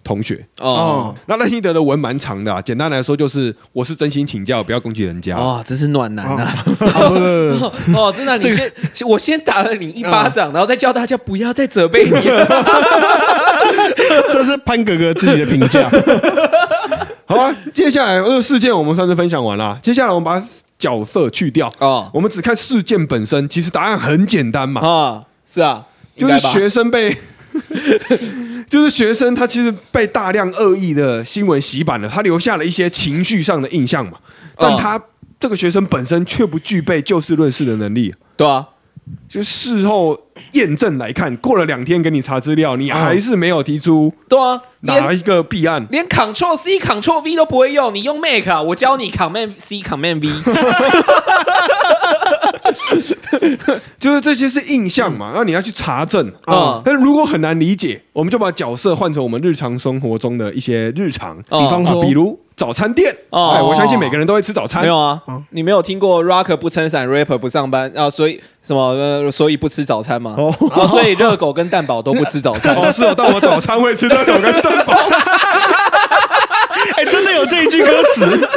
[0.05, 0.47] 同学。
[0.61, 5.37] 哦那赖清德的文蛮长的、啊，简单来说就是我是真心请教，不要攻击人家。
[5.37, 6.47] 哦，真是暖男呐、
[6.93, 8.71] 好不不不不哦，真的，你先，
[9.09, 12.47] 我先打了你一巴掌，然后再叫大家不要再责备你了。
[14.31, 15.88] 这是潘哥哥自己的评价。
[17.27, 20.47] 好啊，接下来呃事件我们算是分享完了，接下来我们把
[20.79, 23.49] 角色去掉，哦我们只看事件本身。
[23.49, 25.87] 其实答案很简单嘛，啊，是啊，
[26.17, 27.17] 就是学生被
[28.69, 34.19] 就是学生他其实被大量恶意的新闻洗版了，他留下了一些情绪上的印象嘛，
[34.57, 35.01] 但他
[35.38, 38.14] 这个学生本身却不具备就事论事的能力。
[38.37, 38.67] 对啊，
[39.29, 40.19] 就事后
[40.53, 45.87] 验证来看，过了两天给你查资料，你还是没有提出对啊，哪一个弊案。
[45.90, 50.31] 连 Ctrl C Ctrl V 都不会用，你用 Make 啊，我教你 Command C Command V。
[53.99, 56.83] 就是这些是印象嘛，然后你要去查证嗯啊。
[56.85, 63.14] 但是如果很难理解，我们就把角色换成我们日常生活中的一些日常，哦比方说啊比如早餐店。
[63.31, 64.88] 哦哎，我相信每个人都会吃早餐没。
[64.88, 65.20] 有啊，
[65.51, 70.35] 你没有听过 rocker 不撑伞，Rapper 不上班啊，所以什么呃，所以不吃早餐吗？
[70.38, 72.75] 哦哦，所以热狗跟蛋堡都不吃早餐。
[72.79, 74.94] 哦，是哦，但我早餐会吃热狗跟蛋堡。
[76.97, 78.49] 哎，真的有这一句歌词，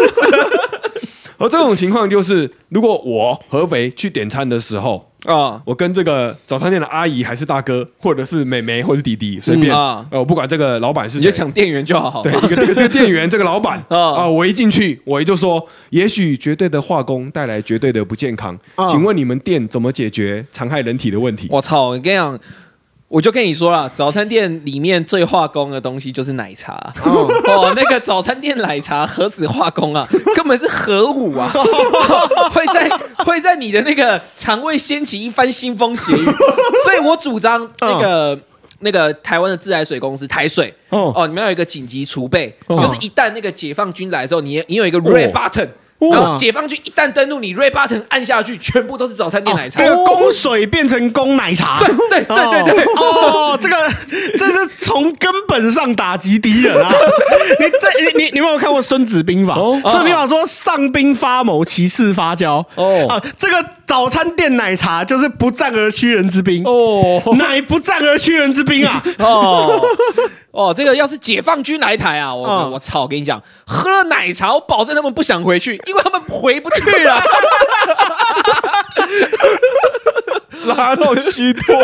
[1.38, 12.22] 而这种情况就是，如果我合肥去点餐的时候，啊，我跟这个早餐店的阿姨还是大哥，或者是妹妹或者是弟弟，随便嗯啊呃，我不管这个老板是谁，你就抢店员就好。
[12.24, 21.48] 对，一个这个这个店员，这个老板 啊啊，我一进去，我就说，也许绝对的化工带来绝对的不健康，啊请问你们店怎么解决残害人体的问题？
[21.52, 21.90] 我操！
[21.90, 22.40] 我跟你讲，
[23.08, 26.74] 我就跟你说了，早餐店里面最化工的东西就是奶茶。
[27.04, 31.50] 哦，那个早餐店奶茶何止化工啊， 根本是核武啊！
[32.52, 32.90] 会在
[33.24, 36.26] 会在你的那个肠胃掀起一番腥风血雨。
[36.84, 38.40] 所以我主张那个。
[38.82, 49.82] 那个台湾的自来水公司台水哦哦你们要有一个紧急储备，哦就是一旦那个解放军来之后，你你有一个 red 哦 button，、哦然后解放军一旦登陆，你 red button 按下去，全部都是早餐店奶茶。
[49.82, 53.76] 这个供水变成供奶茶，对对对对对，哦，这个
[54.38, 56.92] 这是从根本上打击敌人啊！
[57.60, 59.56] 你这你你你有没有看过《孙子兵法》？
[59.60, 62.64] 哦孙子兵法说上兵发谋，其次发交。
[62.76, 69.02] 哦啊，这个早餐店奶茶就是不战而屈人之兵，哦，乃不战而屈人之兵啊！
[69.18, 69.82] 哦
[70.52, 73.04] 哦，这个要是解放军来台啊，我、嗯我操！
[73.04, 77.24] 我跟你讲，喝了奶茶，我保证他们不想回去，因为他们回不去了。
[80.76, 81.76] 拉到虚脱。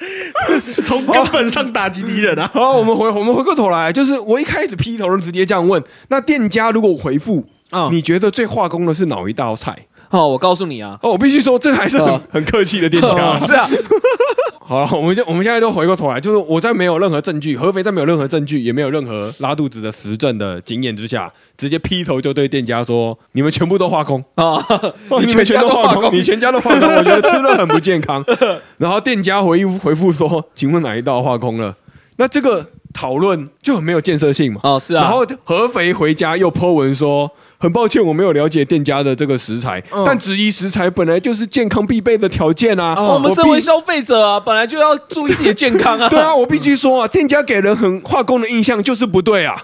[0.84, 2.50] 从根本上打击敌人啊！
[2.52, 9.76] 好，我们回我们回过头来，就是我一开始劈头就直接这样问，那店家如果回复，嗯你觉得最化工的是哪一道菜？
[10.10, 11.96] 哦，我告诉你啊，哦，我必须说，这还是
[12.30, 13.38] 很、客气的店家。
[13.38, 13.68] 是啊，
[14.66, 24.60] 好了，我们就我们现在都回过头来，就是我在没有任何证据，合肥在没有任何证据，也没有任何拉肚子的实证的经验之下，直接劈头就对店家说：“你们全部都化工，哦，
[25.08, 28.24] 哦你们全都化工，你全家都化工，我觉得吃了很不健康。
[28.78, 31.76] ”然后店家回回复说：“请问哪一道化工了？”
[32.18, 34.60] 那这个讨论就很没有建设性嘛。
[34.64, 37.30] 哦是啊然后合肥回家又 po 文说。
[37.60, 42.94] 很抱歉，我没有了解店家的这个食材，嗯但质疑食材本来就是健康必备的条件啊。
[42.98, 46.08] 我们身为消费者啊，本来就要注意自己的健康啊。
[46.10, 49.62] 对啊，我必须说啊，店家给人很化工的印象就是不对啊。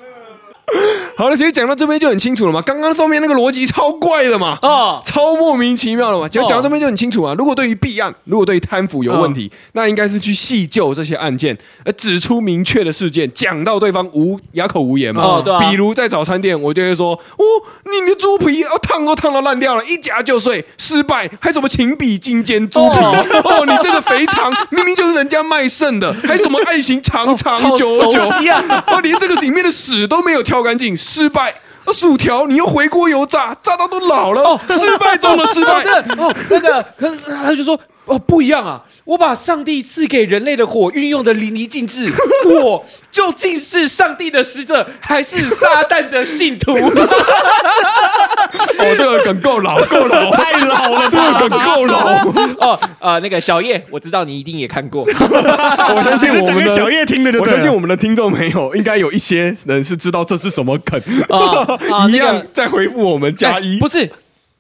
[1.16, 6.29] 好了，其实讲到这边就很清楚了嘛，刚刚上面那个逻辑超怪的嘛，哦，超莫名其妙的嘛。
[6.29, 15.22] 其实讲到这边就很清楚啊，如果对于弊案，如果对于贪腐有问题，那应该是去细究这些案件，而指出明确的事件，讲到对方无哑口无言嘛。
[15.22, 17.44] 哦对啊比如在早餐店，我就会说，哦，
[17.85, 22.96] 你的猪皮哦烫都烫到烂掉了，一夹就碎，失败，还什么情比金坚猪皮？
[23.44, 28.20] 哦， 你这个肥肠明明就是人家卖剩的，还什么爱情长长久久
[28.87, 31.50] 哦，连这个里面的屎都没有挑干净，失败。
[31.84, 36.24] 啊薯条你又回锅油炸，炸到都老了，哦失败中的失哦，败。
[36.24, 36.84] 哦，那个，
[37.44, 37.78] 他就说。
[38.06, 38.82] 哦，不一样啊！
[39.04, 42.08] 我把上帝赐给人类的火运用的淋漓尽致，
[42.48, 46.72] 我究竟是上帝的使者，还是撒旦的信徒？
[48.78, 52.14] 哦，这个梗够老，够老，太老了，这个梗够老。
[52.60, 55.02] 哦，呃，那个小叶，我知道你一定也看过。
[55.10, 61.38] 我相信我们的小叶听的我相信我们的听众朋友应该有一些人是知道这是什么梗，啊
[61.90, 63.80] 啊一那个样在回复我们加一哎。
[63.80, 64.08] 不是，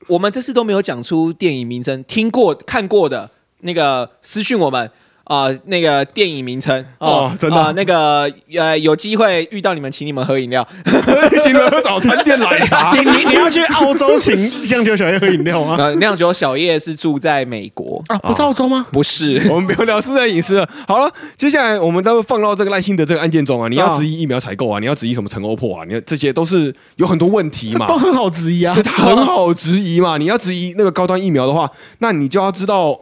[0.08, 3.30] 我们这次都没有讲出电影名称，听过看过的
[3.60, 4.90] 那个私讯我们。
[5.28, 10.64] 啊、那个电影名称哦真的啊那个呃，有机会遇到你们，请你们喝饮料。
[11.42, 14.36] 请你们喝早餐店奶茶 你你你要去澳洲请
[14.68, 15.74] 酿酒小叶喝饮料吗？
[15.82, 18.86] 呃，酿酒小叶是住在美国，啊，不是澳洲吗？
[18.92, 20.68] 不是我们不要聊私人隐私了。
[20.86, 27.98] 好了，接下来我们都放到这个赖幸德这个案件中啊，你要质疑疫苗采购啊，你要质疑什么陈欧破啊，你要这些都是有很多问题嘛都。
[27.98, 28.82] 很好质疑啊对，。
[28.84, 30.18] 它很好质疑嘛。
[30.18, 32.96] 你要质疑那个高端疫苗的话，那你就要知道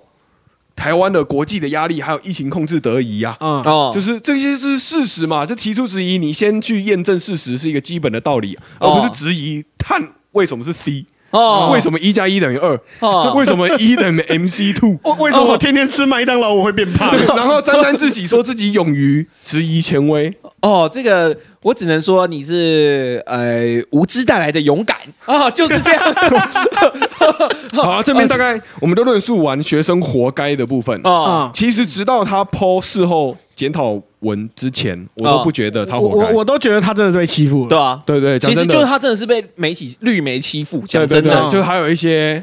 [0.77, 3.37] 台湾的国际的压力，还有疫情控制得宜啊。
[3.41, 11.07] 嗯，哦，就是这些是事实嘛，就提出质疑，你先去验证事实是一个基本的道理，而哦不是质疑碳为什么是 C。
[11.39, 12.79] 哦为什么一加一等于二？
[13.01, 14.99] 哦为什么一等于 MC two？
[15.05, 17.13] 为为什么我天天吃麦当劳我会变胖？
[17.37, 26.03] 然后沾沾自喜说自己勇于质疑权威，哦，这个我只能说你是呃无知带来的勇敢啊，就是这样。
[27.75, 31.01] 好啊，这边大概我们都论述完学生活该的部分。
[31.05, 36.33] 哦，啊，其实直到他剖事后检讨文之前，我都不觉得他我活该。
[36.33, 37.69] 我我都觉得他真的被欺负了。
[37.69, 38.67] 对啊，对对，讲真的。
[38.67, 42.43] 其实就是他真的是被媒体绿媒欺负，对对对，讲真的，就是还有一些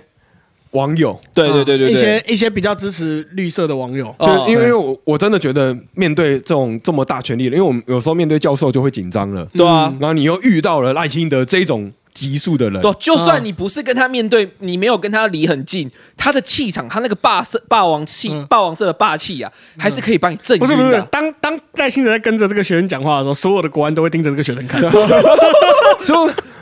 [0.71, 9.93] 网友，对对对对一些，一些比较支持绿色的网友，哦就因为我我真的觉得面对这种这么大权力的，因为我们有时候面对教授就会紧张了，对啊。
[9.99, 18.45] 然后你又遇到了赖清德这种急速的人，对，就算你不是跟他面对，你没有跟他离很近，他的气场，他那个霸色、霸王气、嗯。
[18.47, 21.01] 霸王色的霸气啊，还是可以把你震不是不是。
[21.09, 24.89] 当当赖清德在跟着这个学生讲话的时候，所有的国安都会盯着这个学生看，就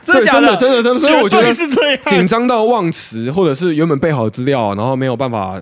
[0.06, 2.00] 对 真的真的真的真的，所以我觉得是这样。
[2.06, 5.62] 紧张到忘词，或者是原本备好资料，然后没有办法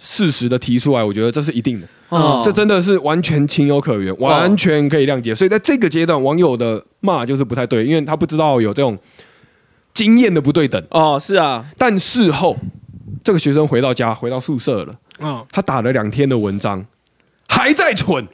[0.00, 1.86] 适时的提出来，我觉得这是一定的。
[2.08, 2.42] 哦。
[2.44, 5.34] 这真的是完全情有可原，完全可以谅解。
[5.34, 8.96] 所以在这个阶段，网友的骂就是不太对，因为他不知道有这种
[9.98, 10.80] 经验的不对等。
[10.90, 12.56] 哦，是啊，但事后，
[13.24, 16.86] 这个学生回到家，回到宿舍了，嗯，他打了两天的文章，
[17.48, 18.24] 还在蠢，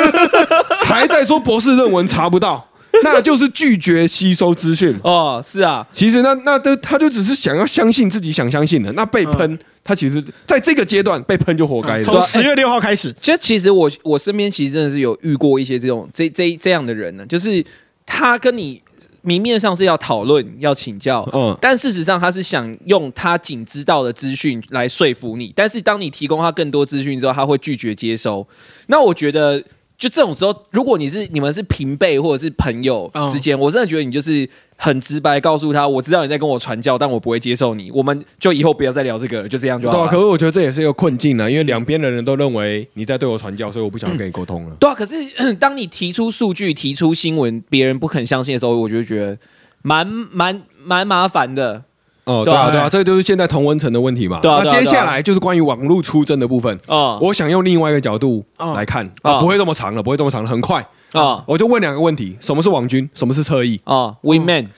[0.84, 2.68] 还在说博士论文查不到，
[3.02, 4.94] 那就是拒绝吸收资讯。
[5.02, 12.04] 哦，是啊，其实那那都他就只是想要相信自己想相信的，那被喷，他其实在这个阶段被喷就活该的。
[12.04, 17.64] 从十月六号开始，就其实我我身边其实真的是有遇过一些这种这这这样的人呢，就是
[18.04, 18.82] 他跟你
[19.22, 28.46] 明面上是要讨论要请教，嗯但事实上他是想用他仅知道的资讯来说服你，但是当你提供他更多资讯之后，他会拒绝接收。
[28.86, 29.62] 那我觉得。
[30.00, 40.10] 就这种时候，如果你是你们是平辈或者是朋友之间，我真的觉得你就是很直白告诉他，我知道你在跟我传教，但我不会接受你，我们就以后不要再聊这个了，就这样就对啊，好了。
[40.10, 44.74] 可是我觉得这也是一个困境呢，因为两边的人都认为你在对我传教，所以我不想跟你沟通了。
[44.80, 49.38] 对啊，可是当你提出数据、提出新闻，别人不肯相信的时候，我就觉得
[49.82, 51.84] 蛮蛮蛮麻烦的。
[52.24, 54.40] 哦，对啊对啊，对啊，这个就是现在同温层的问题嘛。
[54.42, 56.78] 那接下来就是关于网络出征的部分。
[56.86, 60.84] 哦我想用另外一个角度来看哦啊，不会这么长了，不会这么长了，很快。
[61.12, 63.08] 啊我就问两个问题：什么是网军？
[63.14, 63.80] 什么是侧翼？
[63.84, 64.68] 啊，Win Man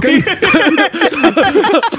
[0.00, 0.16] 跟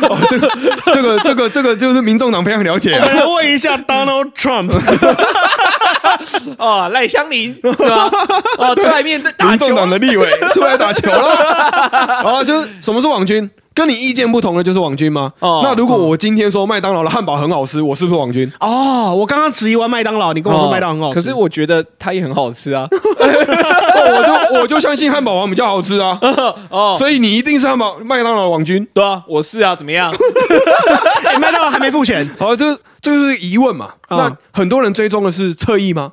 [0.02, 0.50] 哦，这个
[0.94, 3.06] 这个这个这个就是民众党非常了解啊。
[3.06, 4.72] 我来问一下 Donald Trump，
[6.60, 8.10] 哦，赖香林是吧？
[8.58, 13.50] 哦，出来面对打球民众党的立委出来打球了，然后就是什么是网军？
[13.74, 15.34] 跟你意见不同的就是网军吗？
[15.40, 18.52] 哦那如果我今天说麦当劳的汉堡很好吃，我是不是网军？
[18.60, 22.88] 哦，我刚刚质疑完麦当劳，你跟我说麦当劳很好吃，可是我觉得它也很好吃啊。
[22.92, 26.20] 哦，我就我就相信汉堡王比较好吃啊，
[26.70, 28.86] 哦，所以你一定是汉堡麦当劳的网军。
[28.94, 30.14] 对啊，我是啊，怎么样？
[31.26, 33.90] 哎麦当劳还没付钱，好，这这就是疑问嘛。
[34.10, 36.12] 嗯那很多人追踪的是侧翼吗？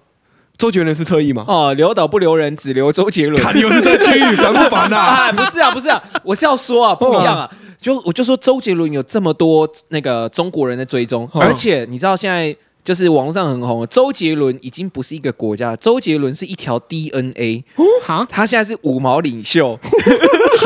[0.60, 1.42] 周杰伦是特意吗？
[1.48, 3.42] 哦，留岛不留人，只留周杰伦。
[3.42, 4.96] 看你又是这句，烦不烦呐？
[5.32, 7.50] 啊，不是啊，不是啊，我是要说啊，不一样啊。
[7.80, 17.64] 就我就说周杰伦有这么多那个中国人的追踪，哦而且你知道现在就是网络上很红，周杰伦已经不是一个国家，周杰伦是一条 DNA，
[18.02, 19.78] 哈他现在是五毛领袖。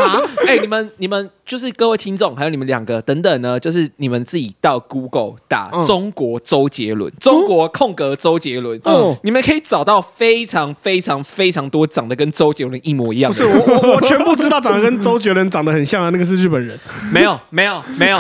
[0.00, 13.38] 哈， 哎、你们你们就是各位听众，还有你们两个等等呢，就是你们自己到 Google 打嗯中国周杰伦，中国空格周杰伦，哦你们可以找到非常非常非常多长得跟周杰伦一模一样不。
[13.38, 16.78] 是我我我全部知道长得跟周杰伦长得很像的那个是日本人，
[17.12, 18.18] 没有没有没有，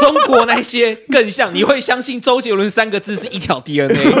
[0.00, 4.12] 中国那些更像，你会相信周杰伦三个字是一条 DNA。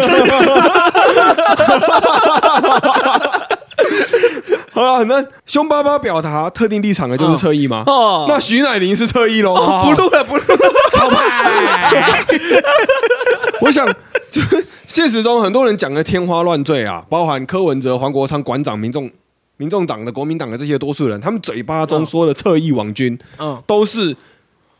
[4.76, 7.82] 好了，那凶巴巴表达特定立场的就是侧翼吗？
[7.86, 8.26] 哦。
[8.28, 9.54] 那徐乃麟是侧翼喽。
[9.54, 12.22] 哦不录了不录了，超派，
[13.62, 13.88] 我想，
[14.28, 19.10] 就是现实中很多人讲的天花乱坠啊，包含柯文哲、黄国昌、馆长、民众、
[19.56, 24.14] 民众党的、国民党的这些多数人，他们嘴巴中说的侧翼网军，嗯，都是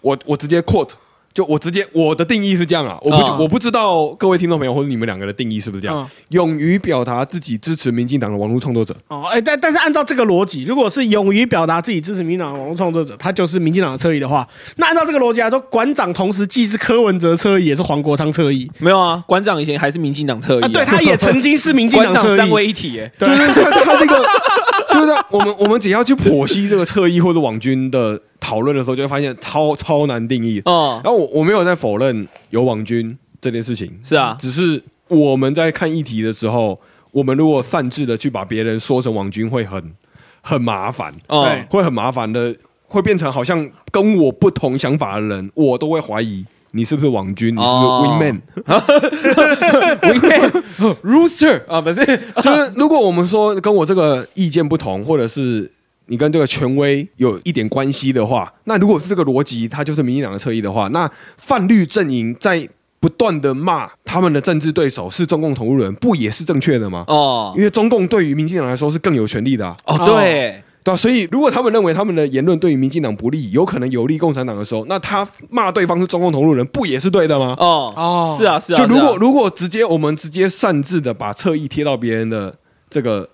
[0.02, 0.90] 我我直接 quote，
[1.36, 8.96] 就我直接我的定义是这样啊，我不、嗯我不知道各位听众朋友或者你们两个的定义是不是这样，嗯勇于表达自己支持民进党的网络创作者。
[9.08, 18.70] 哦，哎，但但是按照这个逻辑，如果是勇于表达自己支持民进党的网络创作者，他就是民进党的侧翼的话，那按照这个逻辑来说，馆长同时既是柯文哲侧翼，也是黄国昌侧翼。
[18.78, 23.12] 没有啊，馆长以前还是民进党侧翼、啊，对，他也 曾经是民进党侧翼，三位一体耶。
[23.18, 23.64] 对对，对。
[23.70, 24.24] 他他这个
[24.90, 30.60] 就是在我们我们只要去剖析这个侧翼或者网军的讨论的时候，就会发现超超难定义。
[30.64, 36.78] 哦，然后我我没有在否认有网军这件事情，是啊，只是我们在看议题的时候，
[37.12, 39.92] 我们如果擅自的去把别人说成网军，会很
[40.40, 41.44] 很麻烦，哦。
[41.44, 41.66] 对。
[41.70, 42.54] 会很麻烦的。
[42.88, 48.40] 会变成好像跟我不同想法的人，我都会怀疑你是不是网军，你是不是哦 wingman。
[50.06, 50.62] Wingman
[51.02, 52.06] Rooster 啊，不是，
[52.40, 55.68] 就是如果我们说跟我这个意见不同，或者是
[56.06, 67.04] 你跟这个权威有一点关系的话，那如果是这个逻辑，他就是民进党的侧翼的话，那泛绿阵营在不断的骂他们的政治对手是中共同路人，不也是正确的吗？
[67.08, 67.52] 哦。
[67.56, 77.54] 因为中共对于民进党来说是更有权利的、啊，哦，对，对啊，所以如果他们认为他们的言论对于民进党不利，有可能有利共产党的时候，那他骂对方是中共同路人，不也是对的吗？
[77.58, 77.92] 哦。
[77.96, 78.36] 哦。
[78.38, 82.56] 是啊是啊，就如果如果直接我们直接擅自的把侧翼贴到别人的
[82.88, 83.28] 这个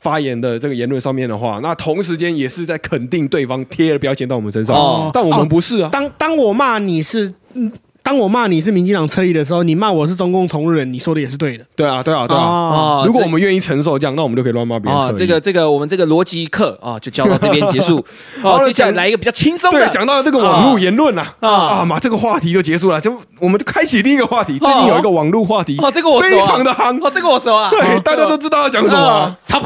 [0.00, 5.90] 发言的这个言论上面的话，那同时间也是在肯定对方贴了标签到我们身上，哦但我们不是啊。
[5.92, 7.70] 当当我骂你是，嗯，
[8.08, 11.64] 当我骂你是民进党侧翼的时候，你骂我是中共同路人，你说的也是对的。
[11.76, 12.40] 对啊，对啊，对啊。
[12.42, 17.98] 哦哦如果我们愿意承受这样，那我们就可以乱骂别人侧翼。，哦这个这个我们这个逻辑课啊，就教到这边结束。
[18.42, 24.58] 哦，好接下来来一个比较轻松对的，讲到这个网络言论啊啊啊嘛，这个话题就结束了，就我们就开启另一个话题。
[24.58, 29.60] 最近有一个网络话题，哦，这个我非常的夯，哦，这个我熟啊，对，大家都知道要讲什么啊哦。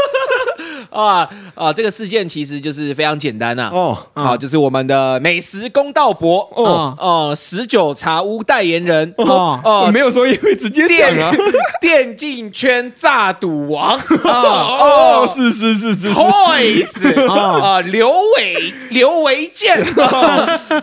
[1.01, 1.71] 啊啊！
[1.71, 11.31] 这个事件其实就是非常简单呐、哦，啊，就是我们的美食公道博哦哦，十九茶屋代言人哦哦没有说也会直接讲电啊。
[11.79, 14.31] 电竞圈炸赌王啊
[15.23, 19.81] 哦，是是是是是，Toys 啊，刘伟刘维健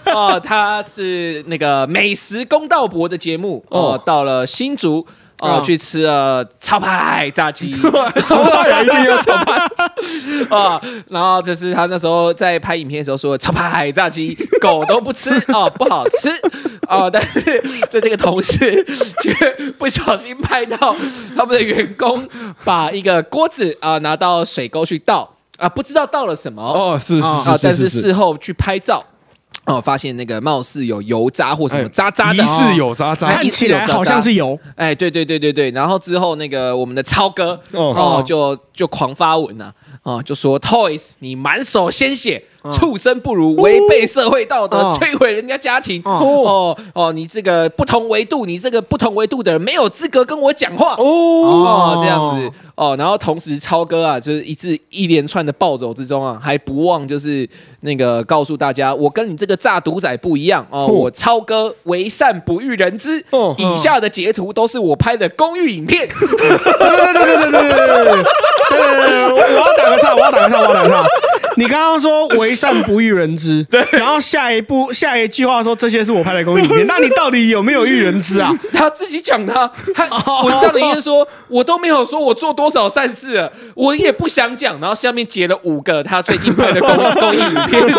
[0.07, 5.07] 哦，他是那个美食公道博的节目哦哦，到了新竹。
[5.41, 7.75] 哦，哦去吃了超派炸鸡
[8.27, 9.69] 超派啊，一定要超派。
[10.51, 16.31] 啊，然后就是他那时候在拍影片的时候说，超派炸鸡狗都不吃哦，不好吃
[16.89, 17.41] 哦，但是
[17.91, 18.85] 在这个同事
[19.23, 19.33] 却
[19.79, 20.95] 不小心拍到
[21.37, 22.27] 他们的员工
[22.65, 25.29] 把一个锅子啊拿到水沟去倒
[25.59, 29.05] 啊，不知道倒了什么哦，是是是，但是事后去拍照。
[29.69, 33.27] 哦，发现那个貌似有油渣或什么渣渣的，疑似有渣渣。
[33.29, 37.95] 哎看起来好像是油，哎，对对对对对，然后之后那个我们的超哥哦。
[37.95, 42.43] 哦就就狂发文呐、哦，就说 Toys 你满手鲜血，
[42.73, 46.01] 畜生不如，违背社会道德，哦摧毁人家家庭。
[46.05, 50.95] 哦哦哦，你这个不同维度，你这个不同维度的人没有资格跟我讲话。
[50.99, 57.49] 哦，哦，这样子哦，然后同时超哥啊，就是一次一连串的暴走之中啊，还不忘就是
[57.81, 63.25] 那个告诉大家，我跟你这个炸毒仔不一样哦，哦我超哥为善不欲人知。
[63.31, 66.07] 哦以下的截图都是我拍的公寓影片。
[66.09, 68.23] 对对对对对对对对对
[68.71, 71.05] 对，我我要打个岔，我要打个岔，我要打个岔。
[71.57, 78.57] 你刚刚说为善不欲人知，对，然后下一步下一句话说这些是我拍的公益影片，那你到底有没有欲人知啊？
[78.73, 80.05] 他自己讲的啊，他
[80.45, 84.81] 文章里面说，我都没有说我做多少善事了，我也不想讲。
[84.81, 87.83] 然后下面截了五个他最近拍的公益公益影片。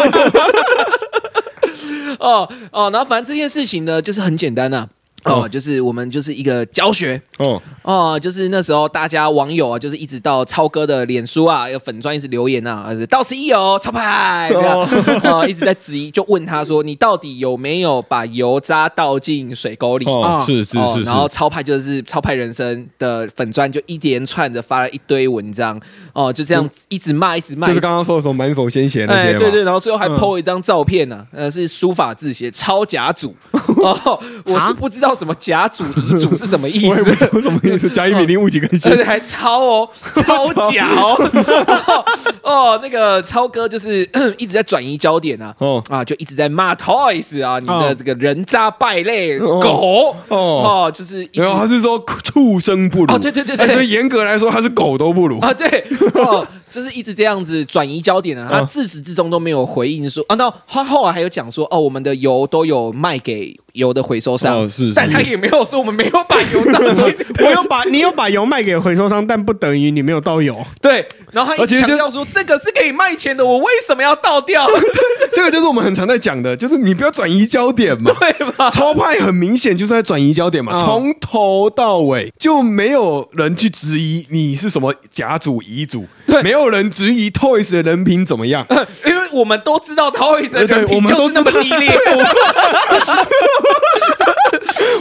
[2.19, 4.87] 哦哦，然后反正这件事情呢，就是很简单呐、
[5.23, 14.79] 哦，就是我们就是一个教学哦，哦，就是那时候大家网友啊，就是一直到超哥的脸书啊，有粉砖一直留言啊，呃到此一游，超派这样
[15.23, 20.05] 啊、一直在质疑，就问他说，你到底有没有把油渣倒进水沟里？
[20.05, 25.79] 哦啊，是是是，哦然后超派就是超派人生的粉砖，就一连串的发了一堆文章，
[26.13, 30.19] 哦，就这样一直骂，一直骂，就是刚刚说的什么满手鲜血那哎，些嘛，对对，然后最后还嗯。
[30.19, 33.33] PO 一张照片呢、呃，是书法字写超甲组，
[33.81, 36.87] 哦，我是不知道什么甲组乙组是什么意思。
[36.89, 37.19] 我也不。
[37.25, 38.91] 懂什么意思，甲乙丙丁戊己庚辛。
[38.91, 42.05] 而 且还超哦，超假哦，
[42.41, 44.07] 哦，那个超哥就是
[44.37, 45.83] 一直在转移焦点啊，哦。
[45.89, 47.95] 啊，就一直在骂 Toys 啊，你的哦。
[47.97, 50.15] 这个人渣败类哦狗。
[50.29, 50.37] 哦。
[50.37, 53.65] 哦，就是一直然后他是说畜生不如，哦对对对对。
[53.65, 55.67] 哎所以严格来说他是狗都不如，啊，对，
[56.13, 67.15] 哦，就是一直这样子转移焦点啊，他自始至终都没有回应说啊，那他后来还有讲说哦，我们的油都有卖给油的回收商，哦是是但他也没有说我们没有把油倒进，
[67.45, 70.57] 我有把你有把油卖给回收商，但不等于你没有倒油。
[70.81, 74.67] 对，然后他一直而且就强调说这个是可以卖钱的，我为什么要倒掉？
[75.33, 78.11] 这个就是我们很常在讲的，就是你不要转移焦点嘛。
[78.19, 78.69] 对吧？
[78.71, 86.05] 超派很明显就是在转移焦点嘛，嗯从头到尾就没有人去质疑你是什么甲组乙组，
[86.43, 88.65] 没有人质疑 Toys 的人品怎么样，
[89.05, 91.97] 因为我们都知道 Toys 人品我们都就是那么低劣。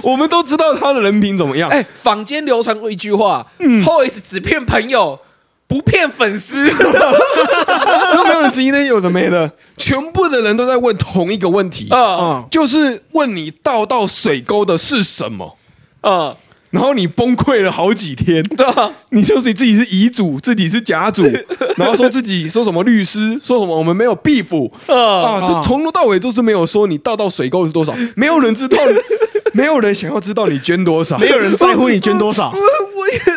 [0.03, 1.69] 我们都知道他的人品怎么样。
[1.71, 5.19] 哎，坊间流传过一句话，Toys 只骗朋友，
[5.67, 6.69] 不骗粉丝。
[8.15, 15.57] 都没有人质疑那些有的没的，全部的人都在问同一个问题，嗯嗯，就是问你倒到水沟的是什么？
[16.03, 16.35] 嗯，
[16.71, 21.25] 然后你崩溃了好几天， 对啊，你就说你自己是遗嘱，自己是甲组，
[21.77, 28.79] 然后说自己说什么律师，说什么我们没有庇补 啊，就从头到尾都是没有说你倒到水沟是多少，没有人知道，
[29.53, 32.53] 没有人想要知道你捐多少，没有人在乎你捐多少。
[32.97, 33.31] 我也是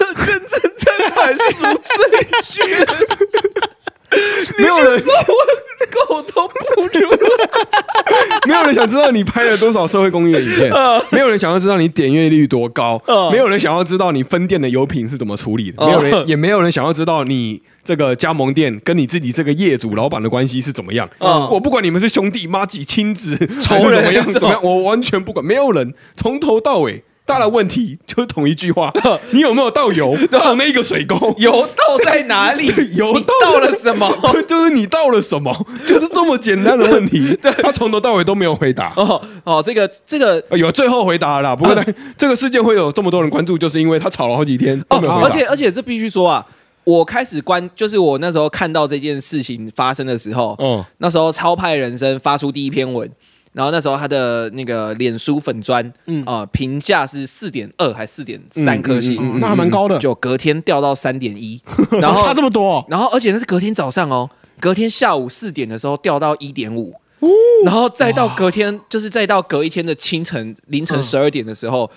[0.00, 2.86] 要捐赠在买赎罪券，
[4.58, 5.02] 没有人
[6.06, 6.86] 狗都不如。
[8.46, 10.70] 没有人想知道你拍了多少社会公益的影片，
[11.10, 13.00] 没有人想要知道你点阅率多高，
[13.30, 21.08] 没有人想要知道你分店的油品是怎么处理的，没有人也没有人想要知道你这个加盟店跟你自己这个业主老板的关系是怎么样。
[21.18, 27.02] 嗯我不管你们是兄弟、妈几、亲子、仇人怎么样怎么样，我完全不管，没有人从头到尾。
[27.26, 28.92] 大的问题就是同一句话：
[29.32, 31.34] 你有没有倒油 到那个水沟？
[31.38, 32.72] 油倒在哪里？
[32.96, 34.08] 油倒倒了什么？
[34.32, 35.52] 就就是你倒了什么？
[35.84, 37.36] 就是这么简单的问题。
[37.62, 38.92] 他从头到尾都没有回答。
[38.96, 41.84] 哦哦，这个这个呃有最后回答了啦，不过呢，
[42.16, 46.46] 这个事件会有这么多人关注，就是因为他吵了好几天而且而且这必须说啊，
[46.84, 53.10] 我开始关，就是我那时候看到这件事情发生的时候，嗯那时候超派人生发出第一篇文，
[53.56, 56.22] 然后那时候他的那个脸书粉砖，嗯。
[56.26, 61.58] 啊，评价是四点二还四点三颗星，嗯嗯嗯那还蛮高的，就隔天掉到三点一，
[61.98, 62.84] 然后差这么多哦。
[62.90, 64.28] 然后而且那是隔天早上哦，
[64.60, 66.94] 隔天下午四点的时候掉到一点五，
[67.64, 71.90] 然后再到隔天，就是再到隔一天的清晨凌晨十二点的时候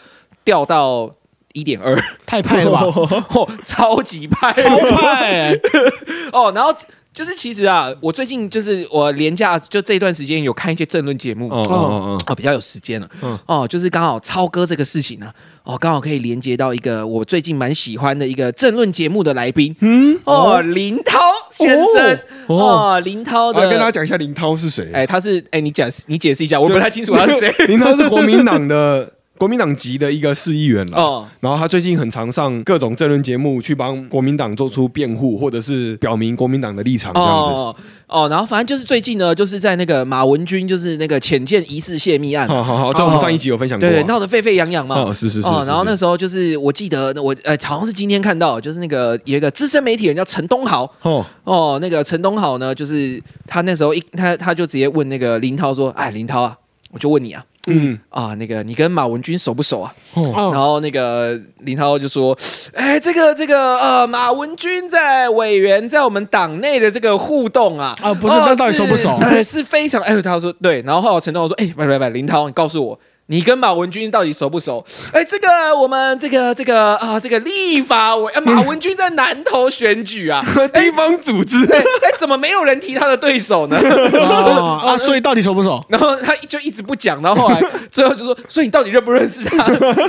[0.45, 1.14] 掉到
[1.51, 2.84] 一点二，太派了吧，
[3.36, 5.62] 哦，超级派，超派欸！
[6.32, 6.74] 哦，然后。
[7.12, 13.10] 就是其实啊，我最近就是我廉价就这一段时间有看一些政论节目，嗯嗯嗯嗯，哦，比较有时间了。
[13.22, 15.30] 嗯哦，就是刚好超哥这个事情呢、
[15.64, 21.20] 哦，刚好可以连接到一个我最近蛮喜欢的一个政论节目的来宾，嗯，哦，林涛
[21.51, 24.89] 先生，哦哦，林涛的，啊，跟大家讲一下林涛是谁。
[24.93, 27.51] 哎，他是哎，你讲你解释一下，我不太清楚他是谁。
[27.68, 30.97] 林涛是国民党的国民党籍的一个市议员了。
[31.01, 37.53] 哦，然后他最近很常上各种政论节目，去帮国民党做出辩护，或者是表明国民党的立场这样子。
[37.53, 37.75] 哦
[38.09, 43.91] 哦，然后反正就是最近呢，就是在那个马文君，就是那个浅见疑似泄密案，好好好，对我们上一集有分享过啊。
[43.91, 44.95] 对，闹得沸沸扬扬嘛。
[44.95, 45.47] 哦，是是是。
[45.47, 50.91] 哦，然后那时候就是我记得我呃，好像是今天看到，就是那个有一个资深媒体人叫陈东豪。
[51.03, 56.57] 哦，哦，那个陈东豪呢，就是他那时候一他他就直接问那个林涛说：“哎，林涛啊，
[56.91, 62.38] 我就问你啊，嗯，啊，那个你跟马文君熟不熟啊？”哦，哦然后那个林涛就说
[62.74, 72.99] ：“哎，这个这个呃，马文君在委员在我们党内的这个互动啊，啊不是那到底熟不熟是哎，是非常哎，他说对，然后后来陈东豪说：哎，拜拜拜，林涛，你告诉我。”
[73.32, 74.84] 你跟马文君到底熟不熟？
[75.13, 81.63] 哎，这个我们这个这个啊，这个立法委、啊、马文君在南投选举啊， 地方组织。
[81.71, 83.77] 哎哎，怎么没有人提他的对手呢？
[84.13, 85.80] 哦 啊，所以到底熟不熟？
[85.88, 87.61] 然后他就一直不讲，然后后来
[87.91, 89.57] 最后就说：“所以你到底认不认识他？”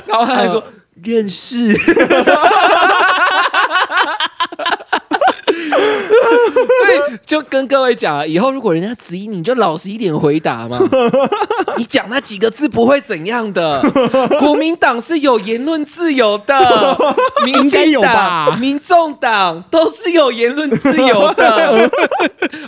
[0.08, 0.64] 然后他还说
[1.04, 1.76] ：“认识。”
[6.30, 10.78] 所以就跟各位讲啊，以后如果人家质疑你，就老实一点回答嘛。
[11.76, 13.80] 你讲那几个字不会怎样的。
[14.38, 16.96] 国民党是有言论自由的，
[17.44, 21.90] 民进党民众党都是有言论自由的。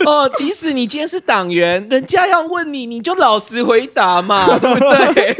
[0.05, 4.79] 哦，即使你今天是党员，人家要问你，你就老实回答嘛，对不
[5.13, 5.37] 对？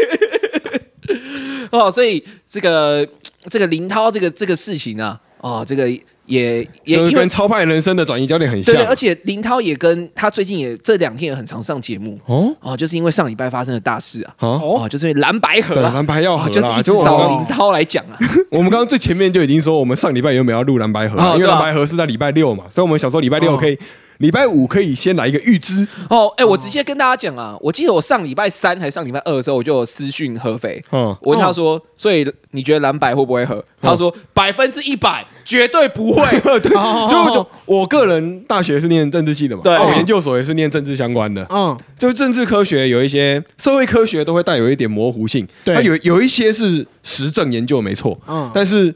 [1.71, 3.07] 哦，所以这个
[3.49, 5.89] 这个林涛这个这个事情啊，哦，这个
[6.25, 8.75] 也也跟超派人生的转移焦点很像。
[8.87, 14.35] 而且林涛也跟他最近也这两天也很常上节目哦哦，就是因为上礼拜发生的大事啊。
[14.39, 18.17] 哦，哦，就是因为蓝白河蓝白要就是，一直找林涛来讲啊。
[18.49, 23.77] 我们刚刚最前面就已经说，我们上礼拜有没有要录蓝白河啊，因为蓝白河是在礼拜六嘛，所以我们想说礼拜六哦可以，
[24.19, 25.85] 礼拜五可以先来一个预知。
[26.09, 33.63] 哦，哎，我直接跟大家讲啊，我记得我上礼拜三还是上礼拜二的时候，我就有私讯合肥，嗯，我问他说，所以你觉得蓝白会不会合？
[33.81, 36.23] 他说百分之一百绝对不会。
[36.61, 39.77] 就就我个人大学是念政治系的嘛，对。
[39.95, 45.75] 研究所也是念政治相关的，嗯，就是政治科学有一些社会科学都会带有一点模糊性，对。
[45.75, 48.49] 它有有一些是实证研究没错，嗯。
[48.53, 48.93] 但是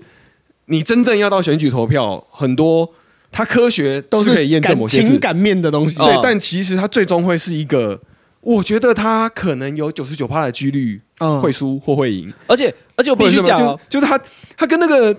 [0.66, 2.90] 你真正要到选举投票，很多
[3.32, 5.98] 它科学都是可以验证某些情，感面的东西。
[6.00, 8.00] 哦，对但其实它最终会是一个，
[8.42, 11.40] 我觉得它可能有九十九趴的几率嗯。
[11.42, 14.20] 会输或会赢，而且而且我必须讲就是他
[14.56, 15.16] 他跟那个。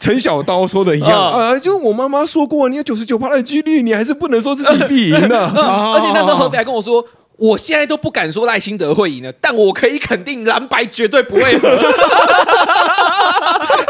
[0.00, 5.46] 陈小刀说的一样，啊呃，就我妈妈说过，你有九十九趴的几率，你还是不能说自己必赢的。
[5.94, 7.04] 而且那时候合肥还跟我说。
[7.40, 11.68] 我现在都不敢说赖清德会赢了，但我可以肯定蓝白绝对不会合。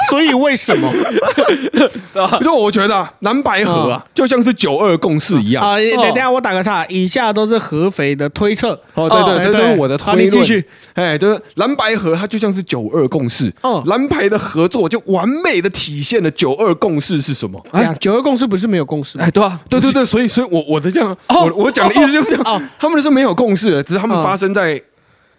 [0.08, 0.92] 所以为什么
[2.40, 5.62] 就我觉得啊蓝白合啊，就像是九二共识一样。
[5.64, 5.76] 啊？
[5.76, 8.70] 等等一下，我打个岔，以下都是合肥的推测。
[8.94, 10.26] 哦，对对，这对都是我的好推论。
[10.26, 10.64] 你继续。
[10.94, 13.52] 哎，就是蓝白合，它就像是九二共识。
[13.62, 17.64] 哦蓝白的合作就完美的体现了九二共识是什么？
[17.72, 19.18] 哎呀，九二共识不是没有共识？
[19.18, 24.78] 哎，对啊，对对对，所以所以我我的这样，哦我我讲的意思就是这哦样，他们是没有共识的，只是他们哦发生在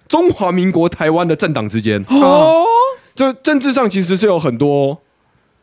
[0.08, 2.02] 中华民国台湾的政党之间。
[2.10, 2.66] 哦，
[3.14, 5.00] 就政治上其实是有很多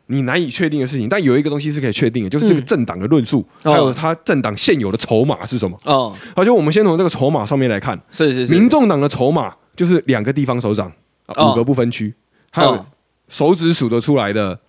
[0.07, 3.73] 你难以确定的事情，但有一个东西是可以确定的，就是这个政党的论述，哦。
[3.73, 5.77] 还有他政党现有的筹码是什么。
[5.83, 10.87] 哦，而且我们先从这个筹码上面来看，是是是，民众党的筹码就是两个地方首长，
[11.25, 12.13] 啊哦五个不分区，
[12.49, 12.85] 还有哦。
[13.27, 14.59] 手指数得出来的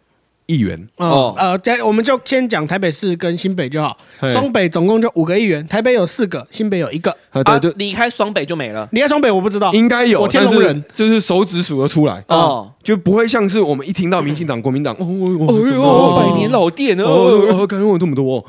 [0.51, 0.77] 议员。
[0.97, 7.11] 哦哦，呃，在我们就先讲台北市跟新北就好，嘿双北总共就五个议员，台北有四个，新北有一个。
[7.31, 8.89] 啊，啊对，就离开双北就没了。
[8.93, 15.47] 离开双北我不知道，应该有，我天但是龙人就是手指数得出来，哦，就不会像是我们一听到民进党、国民党，哦哦
[15.81, 18.45] 哦百年老店哦感觉我这么多，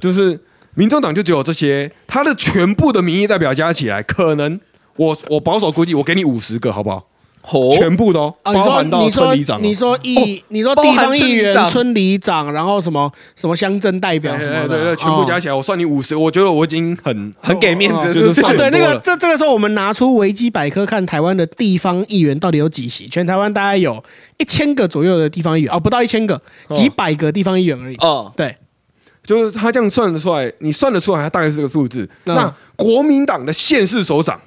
[0.00, 0.40] 就是
[0.74, 4.58] 民众党就只有这些，他的全部的民意代表加起来，可能
[4.96, 7.06] 我我保守估计，我给你五十个，好不好？
[7.50, 12.52] 哦，全部都啊，你说包含到你说村里长哦，你说议，你说地方议员、村里长。
[12.52, 18.34] 然后什么什么乡镇代表哎什么的，哎对对，全部加起起来，我算你五十，我觉得我已经很很给面子，哦是不是？
[18.34, 24.02] 就是啊，对，那个这这个时候我们拿出维基百科看台湾的地方议员到底有几席，全台湾大概有
[24.38, 26.34] 一千个左右的地方议员，哦，不到一千个，
[26.68, 26.74] 哦。
[26.74, 27.96] 几百个地方议员而已。
[27.96, 28.56] 哦，对，
[29.24, 32.08] 就是他这样算得出来，你算得出来，他大概是这个数字。
[32.24, 32.34] 嗯。
[32.34, 34.40] 那国民党的县市首长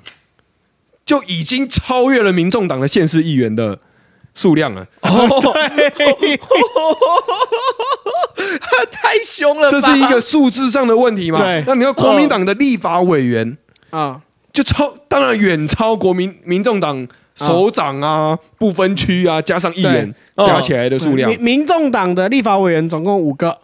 [1.08, 3.80] 就已经超越了民众党的县市议员的
[4.36, 5.54] 数量了，哦，
[8.92, 11.64] 太凶了，这是一个数字上的问题嘛对？
[11.66, 13.58] 那你要国民党的立法委员
[13.90, 23.58] 啊，就超，当然远超国民民众党首长啊、不分区啊，加上议员加起来的数量民，民众党的立法委员总共五个，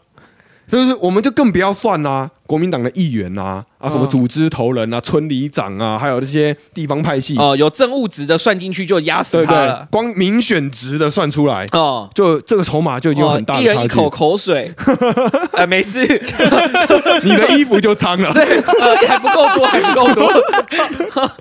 [0.65, 9.87] 就是我们就更不要算啦、国民党的议员啊啊，什么嗯组织头人啊、村里长啊，还有这些地方派系，哦，有政务值的算进去就压死他了对他了？。
[9.91, 13.79] 光民选值的算出来，哦，就这个筹码就已经有很大哦一的差距。
[13.79, 14.73] 人一口口水，
[15.53, 15.99] 呃，没事，
[17.23, 18.29] 你的衣服就脏了。
[18.31, 20.31] 呃，还不够多，还不够多。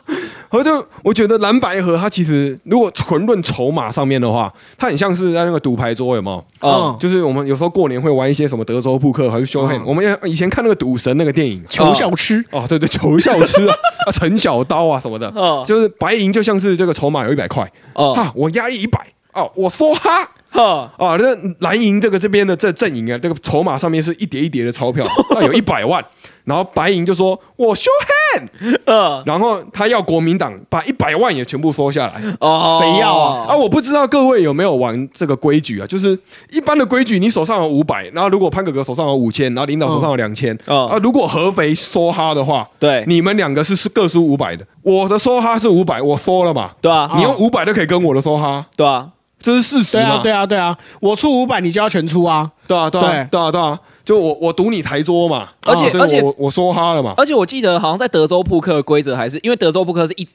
[0.51, 6.68] 我就我觉得蓝白河它其实如果纯论筹码上面的话，它很像是在那个赌牌桌，有没有？
[6.68, 11.62] 哦，就是我们有时候过年会玩一些什么德州扑克还是 show hand，、嗯我们以前看那个赌神那个电影。
[11.70, 13.74] 求小吃，哦，对对，求笑痴啊，
[14.07, 15.64] 啊，陈小刀啊什么的，哦。
[15.66, 18.99] 就是白银就像是这个筹码有一百块，哦，哈，我压一百，
[19.33, 26.05] 哦，我说哈，哈，啊，那蓝营这个这边的这阵营啊，这个筹码上面是一叠一叠的钞票， 啊，有一百万，
[26.44, 27.88] 然后白银就说我 show
[28.36, 32.22] hand，呃，然后他要国民党把一百万也全部收下来。
[32.40, 33.46] 哦，谁要啊？
[33.48, 35.86] 啊，我不知道各位有没有玩这个规矩啊？
[35.86, 36.18] 就是
[36.50, 43.03] 一般的规矩，你手上有五百，然后如果潘哥哥手上有五千，然后领导手上有两千、哦啊，如果合肥梭哈的话，对。
[43.07, 44.66] 你们两个是是各输五百的。
[44.82, 49.09] 我的梭哈是五百，我梭了嘛，对啊，你用五百都可以跟我的梭哈，对啊，
[49.43, 53.28] 这是事实对啊，对啊，对啊，我出五百，你就要全出啊，对啊，对啊，对。
[53.30, 60.26] 对啊，对啊，就我我赌你台桌嘛，啊这个而且而且我我说哈了嘛，而且我记得好像在德州扑克的规则还是因为德州扑克是一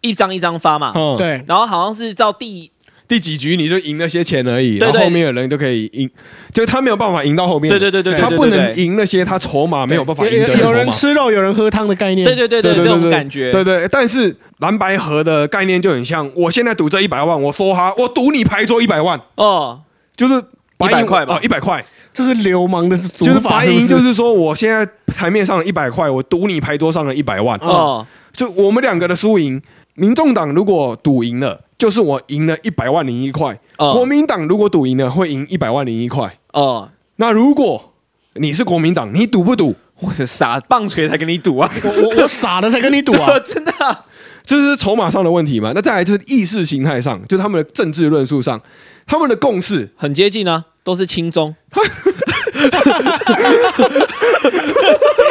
[0.00, 2.70] 一张一张发嘛，嗯，对，然后好像是到第
[3.08, 6.10] 第几局你就赢那些钱而已，然后后面的人就可以赢，
[6.52, 10.90] 就是他没有办法赢到后面，对对对对对他不能赢那些他筹码没有办法有赢的筹有有人。
[10.90, 19.80] 吃肉，有人喝汤的概念，对对对对这种感觉，对对，但是蓝白河的概念就很像，我现在赌这一百万，我说哈，我赌你牌桌一百万，哦，
[20.16, 20.42] 就是
[20.78, 21.36] 白银块吧。
[21.36, 24.08] 哦，一百块，这是流氓的就是白银，就是？
[24.08, 29.60] 是说我现在台面上一百块，我赌你牌桌上的一百万，哦，就我们两个的输赢，
[29.94, 36.38] 民众党如果赌赢了，就是我赢了一百万零一块；哦国民党如果赌赢了，会赢一百万零一块。
[36.52, 37.94] 哦，那如果
[38.34, 39.74] 你是国民党，你赌不赌？
[40.00, 44.04] 我是傻棒槌才跟你赌啊， 我我我傻了才跟你赌 啊，真的啊，
[44.42, 45.72] 这是筹码上的问题嘛？
[45.74, 48.60] 那再来就是意识形态上，就是他们的政治论述上，
[49.06, 49.90] 他们的共识。
[49.96, 51.54] 很接近啊，都是轻中，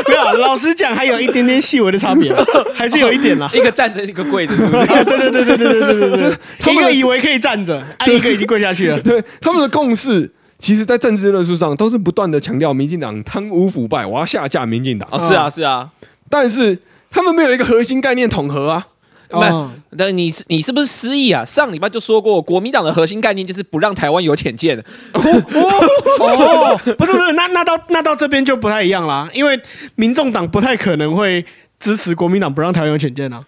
[0.07, 3.49] 没有啊，老实讲，还有一点点细微的差别啊，还是有一点啦。
[3.53, 4.77] 一个站着一个跪着，是不是？
[4.93, 8.99] 啊，对对对对对对对对对，一个以为可以站着，啊，一个已经跪下去了。
[9.01, 10.29] 对他们的共识，
[10.59, 15.07] 其实在政治论述上都是不断的强调民进党贪污腐败，我要下架民进党。
[15.11, 15.89] 哦，是啊，是啊，
[16.29, 16.77] 但是
[17.11, 18.87] 他们没有一个核心概念统合啊。
[19.35, 21.43] 不哦，那你是你是不是失忆啊？
[21.45, 24.77] 上礼拜就说过，国民党的核心概念就是不让台湾有浅见。
[25.13, 29.59] 哦，不是不是，那那到那到这边就不太一样啦，因为
[29.95, 31.45] 民众党不太可能会
[31.79, 33.43] 支持国民党不让台湾有潜舰啊。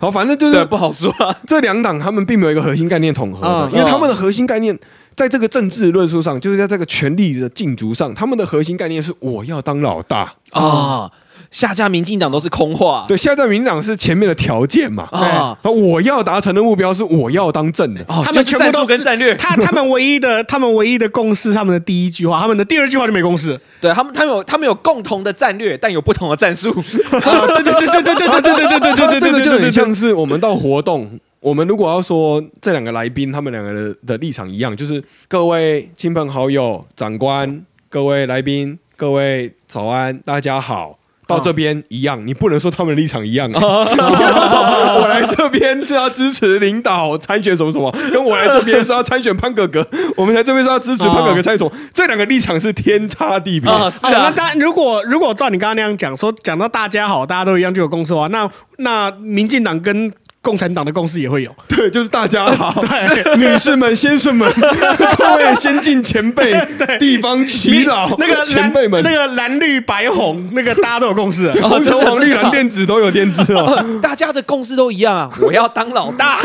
[0.00, 1.34] 好，反正就，是不好说啊。
[1.46, 4.78] 这两党他们并没有一个核心概念统合的，嗯因为他们的核心概念
[5.16, 10.32] 在这个政治论述上，就是在这个权力的竞逐上，他们的核心概念是我要当老大。
[10.52, 11.10] 啊，
[11.50, 13.04] 下架民进党都是空话。
[13.08, 18.02] 对，下架民进党是前面的条件嘛，啊，啊，我要达成的目标是我要当正的。
[18.08, 19.34] 哦，他们是战术全部都跟战略。
[19.36, 23.58] 他他们唯一的 他们唯一的共识，他们的第一句话，他们的第二句话就没共识。
[23.80, 26.72] 对他们，他们有他们有共同的战略，但有不同的战术。
[26.72, 31.08] 对对对对对对对对对对对对，这个就很像是我们到活动，
[31.40, 40.98] 我们如果要说这两个来宾他们两个的的立场一样，就是各位亲朋好友、长官、各位来宾、各位早安，大家好。
[41.28, 43.58] 到这边一样，你不能说他们的立场一样、欸。
[43.58, 44.58] 你要说
[44.98, 53.70] 我来这边是要支持领导参选什么什么，跟我来这边是要参选潘哥哥，我们来这边是要支持潘哥哥参选什么，这两个立场是天差地别。
[53.70, 60.10] 啊，是啊，那啊，当然，如果如果照你刚刚那样讲，说讲到大家好，大家都一样就有共识的话，那那民进党跟
[60.48, 61.54] 共产党的共识也会有。
[61.68, 62.82] 对，就是大家好，
[63.36, 64.50] 女士们、先生们，
[65.18, 66.58] 各位先进前辈、
[66.98, 71.52] 地方耆老、那个前辈们，那个蓝绿白红，那个大家都有共识了。
[71.68, 76.40] 红橙 黄绿蓝靛紫都有电子哦，大家的共识都一样啊，我要当老大。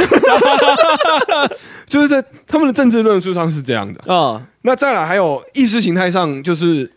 [1.87, 4.13] 就是在他们的政治论述上是这样的。
[4.13, 6.91] 啊，那再来还有意识形态上，就是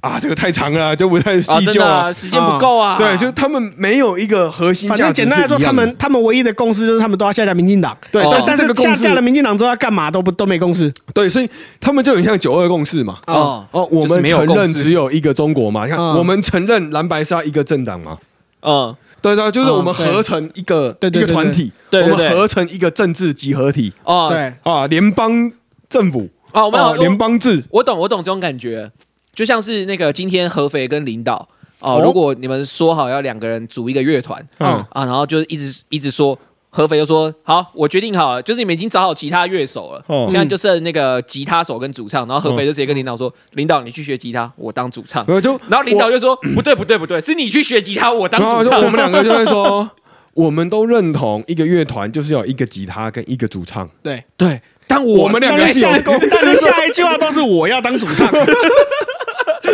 [0.00, 2.12] 啊，这个太长了，就不太啊，细究啊。
[2.12, 2.96] 时间不够啊。
[2.96, 7.96] 对，就是他们没有一个核心反价值是正简单来说，他们他们唯一的共识就是他们都要下架民进党。
[8.10, 10.92] 对，哦但但是下架了民进党之后要干嘛都不都没共识。
[11.12, 11.48] 对，所以
[11.80, 13.18] 他们就很像九二共识嘛。
[13.26, 15.84] 哦哦，我们承认只有一个中国嘛？
[15.84, 18.18] 你看，嗯我们承认蓝白是要一个政党嘛？
[18.62, 25.52] 嗯，对对，就是嗯我们合成一个一个团体，我对对对们合成一个政治集合体哦，对，啊，联邦
[25.88, 28.90] 政府哦，我们啊，有联邦制，我懂，我懂这种感觉，
[29.36, 31.34] 就像是那个今天合肥跟领导
[31.78, 36.36] 哦，哦如果你们说好要两个人组一个乐团，嗯啊，然后就一直一直说。
[36.68, 42.28] 合肥就说好，我决定好了，就是你们已经找好其他乐手了，哦现在就剩那个吉他手跟主唱。
[42.28, 45.24] 然后合肥就直接跟领导说：“领导，你去学吉他，我当主唱。
[45.26, 49.88] 然后就”然后领导就说：“不对，不对，不对，是你去学吉他，我当主唱。”就我们两个 就会说，
[50.34, 58.30] 我们都认同一个乐团就是要有一个吉他跟一个主唱，对，对，但我我们两个但是下是有但是下一句话都是我要当主唱。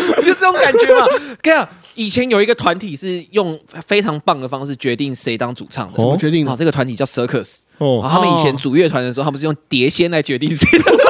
[0.25, 1.07] 就这种感觉嘛。
[1.41, 5.99] 跟你讲，以前有一个团体是用非常棒的方式决定谁当主唱的。
[5.99, 7.61] 怎么决定好，这个团体叫 Circus。
[7.79, 10.95] 哦啊，他们以前组乐团的时候，他们是用碟仙来决定谁当。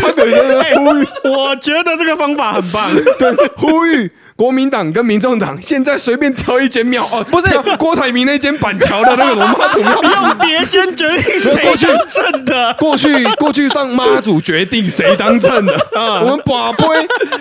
[0.00, 2.90] 他可能就是呼吁， 我觉得这个方法很棒。
[3.18, 4.10] 对，呼吁
[4.40, 12.74] 国民党跟民众党现在随便挑一间庙哦，不是郭台铭那间板桥的那个什么妈祖庙，用碟先决定谁过去当正的。
[12.78, 16.86] 过去过去让妈祖决定谁当正的，我们把杯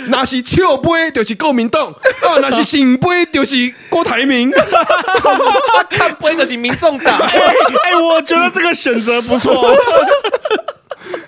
[0.07, 3.55] 那是笑杯就是国民党，啊那是醒杯就是
[3.87, 4.51] 郭台铭，
[5.89, 7.15] 看杯就是民众党。
[7.23, 9.73] 哎，我觉得这个选择不错。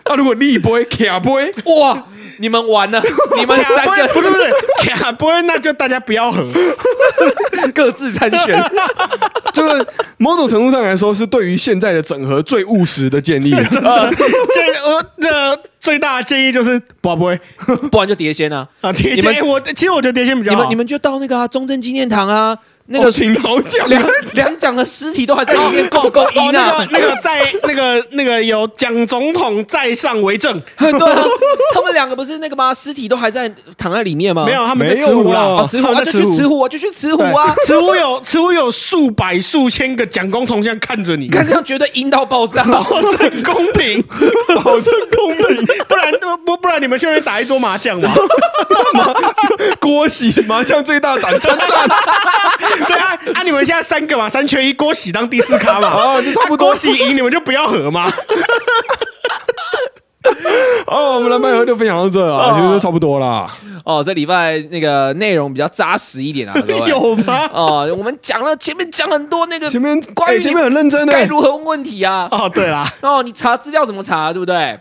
[0.03, 2.03] 啊如果立杯卡杯，哇，
[2.41, 3.01] 你们完了，
[3.37, 6.43] 你们三个不是不是，卡 不会，那就大家不要合。
[7.73, 8.61] 各自参选。
[9.53, 9.85] 就是
[10.17, 13.51] 某种程度上来说是对于现在的整合最务实的建议。
[13.51, 17.39] 这呃的最大的建议就是不不会
[17.91, 18.67] 不然就碟仙啊！
[18.81, 19.45] 啊，碟仙。
[19.45, 20.57] 我其实我觉得碟仙比较好。
[20.57, 22.57] 你们你们就到那个啊中正纪念堂啊，
[22.91, 27.07] 那那个个请老蒋两两蒋的尸体都还在里面，够不够哦，阴啊那个？
[27.07, 31.23] 那个在那个那个有蒋总统在上为证，对啊，
[31.73, 32.73] 他们两个不是那个吗？
[32.73, 34.43] 尸体都还在躺在里面吗？
[34.45, 37.55] 没有他们在慈湖啦，慈湖啊，就他去慈湖啊，就去慈湖啊。
[37.65, 42.63] 慈湖有 慈湖有数百数千个蒋公铜像看着你，看这样绝对阴到爆炸。
[42.71, 44.03] 保证公平，
[44.63, 46.11] 保证公平，不然
[46.45, 48.13] 不不然你们去那边打一桌麻将嘛？
[49.79, 51.67] 郭喜麻将最大胆参战，
[52.87, 58.11] 对啊，啊你们现在三个嘛，三缺一，郭喜当第四咖嘛， 哦就差不多啊郭喜赢你们就不要合嘛，
[60.87, 63.49] 哦，我们蓝白河就分享到这啊，其实就差不多啦。
[63.83, 66.87] 哦，这礼拜那个内容比较扎实一点啊，各位。
[66.87, 67.49] 有吗？
[67.51, 72.27] 哦，我们讲了前面讲很多那个前面关于哎前面很认真的该，如何问问题啊。
[72.31, 74.79] 哦，对啦，哦，你查资料怎么查，对不对？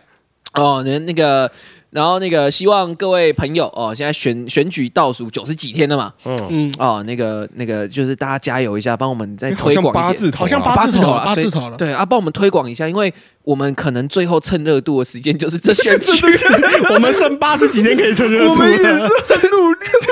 [0.53, 1.51] 哦，那那个，
[1.91, 9.95] 然后那个，希望各位朋友哦，现在选选举倒数九十几天了嘛，嗯，嗯，哦，那个那个，就是大家加油一下，帮我们再推哎好像广。
[9.95, 11.77] 八字好像八字头了，八字头了。
[11.77, 13.13] 对啊，帮我们推广一下，因为
[13.43, 16.07] 我们可能最后趁热度的时间就是这 选举，
[16.95, 18.51] 我们剩八十几天可以趁热度。
[18.53, 18.85] 我们也是。
[18.85, 20.07] 很努力，这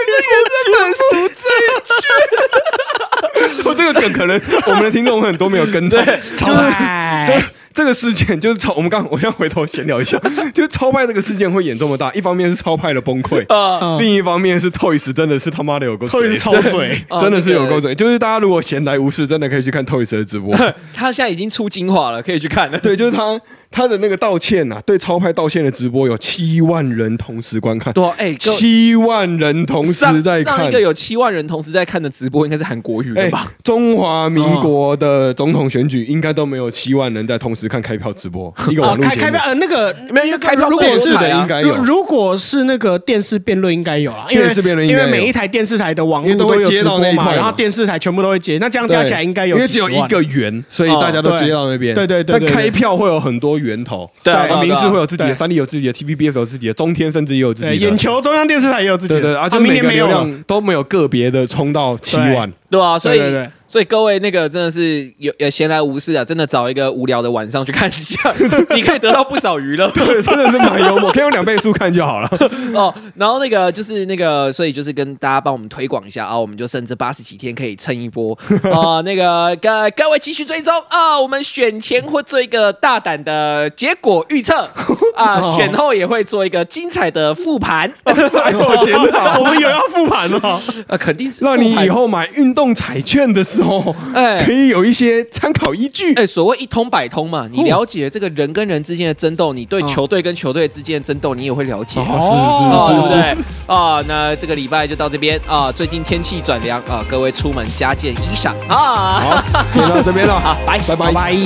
[3.63, 6.03] 个我这个梗可能我们的听众很多没有跟到，
[6.37, 10.19] 超这爱这个事件就是超，我们刚我先回头闲聊一下，
[10.53, 17.95] 就是超派这个事件会演这么大，一方面是超派的崩溃，啊，另一方面是 Toys 真的是他妈的有够嘴超嘴，哦 真的是有够嘴。
[17.95, 20.55] 就是大家如果闲来无事，真的可以去看 Toys 的直播。
[20.95, 22.79] 他现在已经出精华了，可以去看了。
[22.79, 23.41] 对，就是他
[23.71, 30.59] 他的那个道歉呐、对超派道歉的直播有七万人同时观看，对啊，哎，七万人同时在看。
[30.59, 30.81] 上一个。
[30.81, 39.41] 有七万人同时在看的直播，应该是韩国语哎的吧？，中华民国的总统选举应该都没有七万人在同时看开票直播， 一个啊，网络开开票。
[39.45, 41.77] 呃那个没有因为开票如果是的应该有。
[41.77, 51.95] 如如果是那个电视辩论应该有啊，因为电视辩论因为每一台电视台的网络都会接到那一块然后电视台全部都会接，那这样加起来应该有因为只有一个圆，所以大家都接到那边。
[51.95, 52.49] 对对对对对。
[52.49, 57.77] 但开票会有很多源头，对啊明视会有自己的，三立有自己的，TVBS 有自己的，中天甚至也有自己，的。
[57.77, 60.13] 眼球中央电视台也有自己的，对对啊，就每个流年没有了。
[60.13, 62.51] 量都没有个别的冲到七万。
[62.71, 63.43] 对啊，所以对对。
[63.45, 68.19] 对所以各位那个真的是有有闲来无事啊，真的找一个无聊的晚上去看一下，
[68.75, 69.87] 你可以得到不少娱乐。
[69.93, 72.31] 对，真的是蛮幽默， 可以用两倍速看就好了。
[72.73, 78.33] 哦，然后那个就是那个，所以就是跟大家帮我们推广一下啊，我们就剩这八十几天可以蹭一波。
[78.73, 84.67] 啊、那个各各位继续追踪啊，我们选前会做一个大胆的结果预测。
[85.15, 96.13] 啊，选后也会做一个精彩的复盘，还有检讨，我们有要复盘哦，啊，肯定是让你以后买运动彩券的时候，哎可以有一些参考依据。
[96.15, 102.01] 哎，所谓一通百通嘛，你了解这个人跟人之间的争斗，你对球队跟球队之间的争斗，你也会了解。
[102.01, 103.37] 哦是，是是是？
[103.69, 105.71] 啊，那这个礼拜就到这边啊。
[105.71, 109.21] 最近天气转凉啊，各位出门加件衣裳啊。
[109.21, 111.13] 好，就到这边了， 好，拜拜拜拜。
[111.13, 111.37] 拜。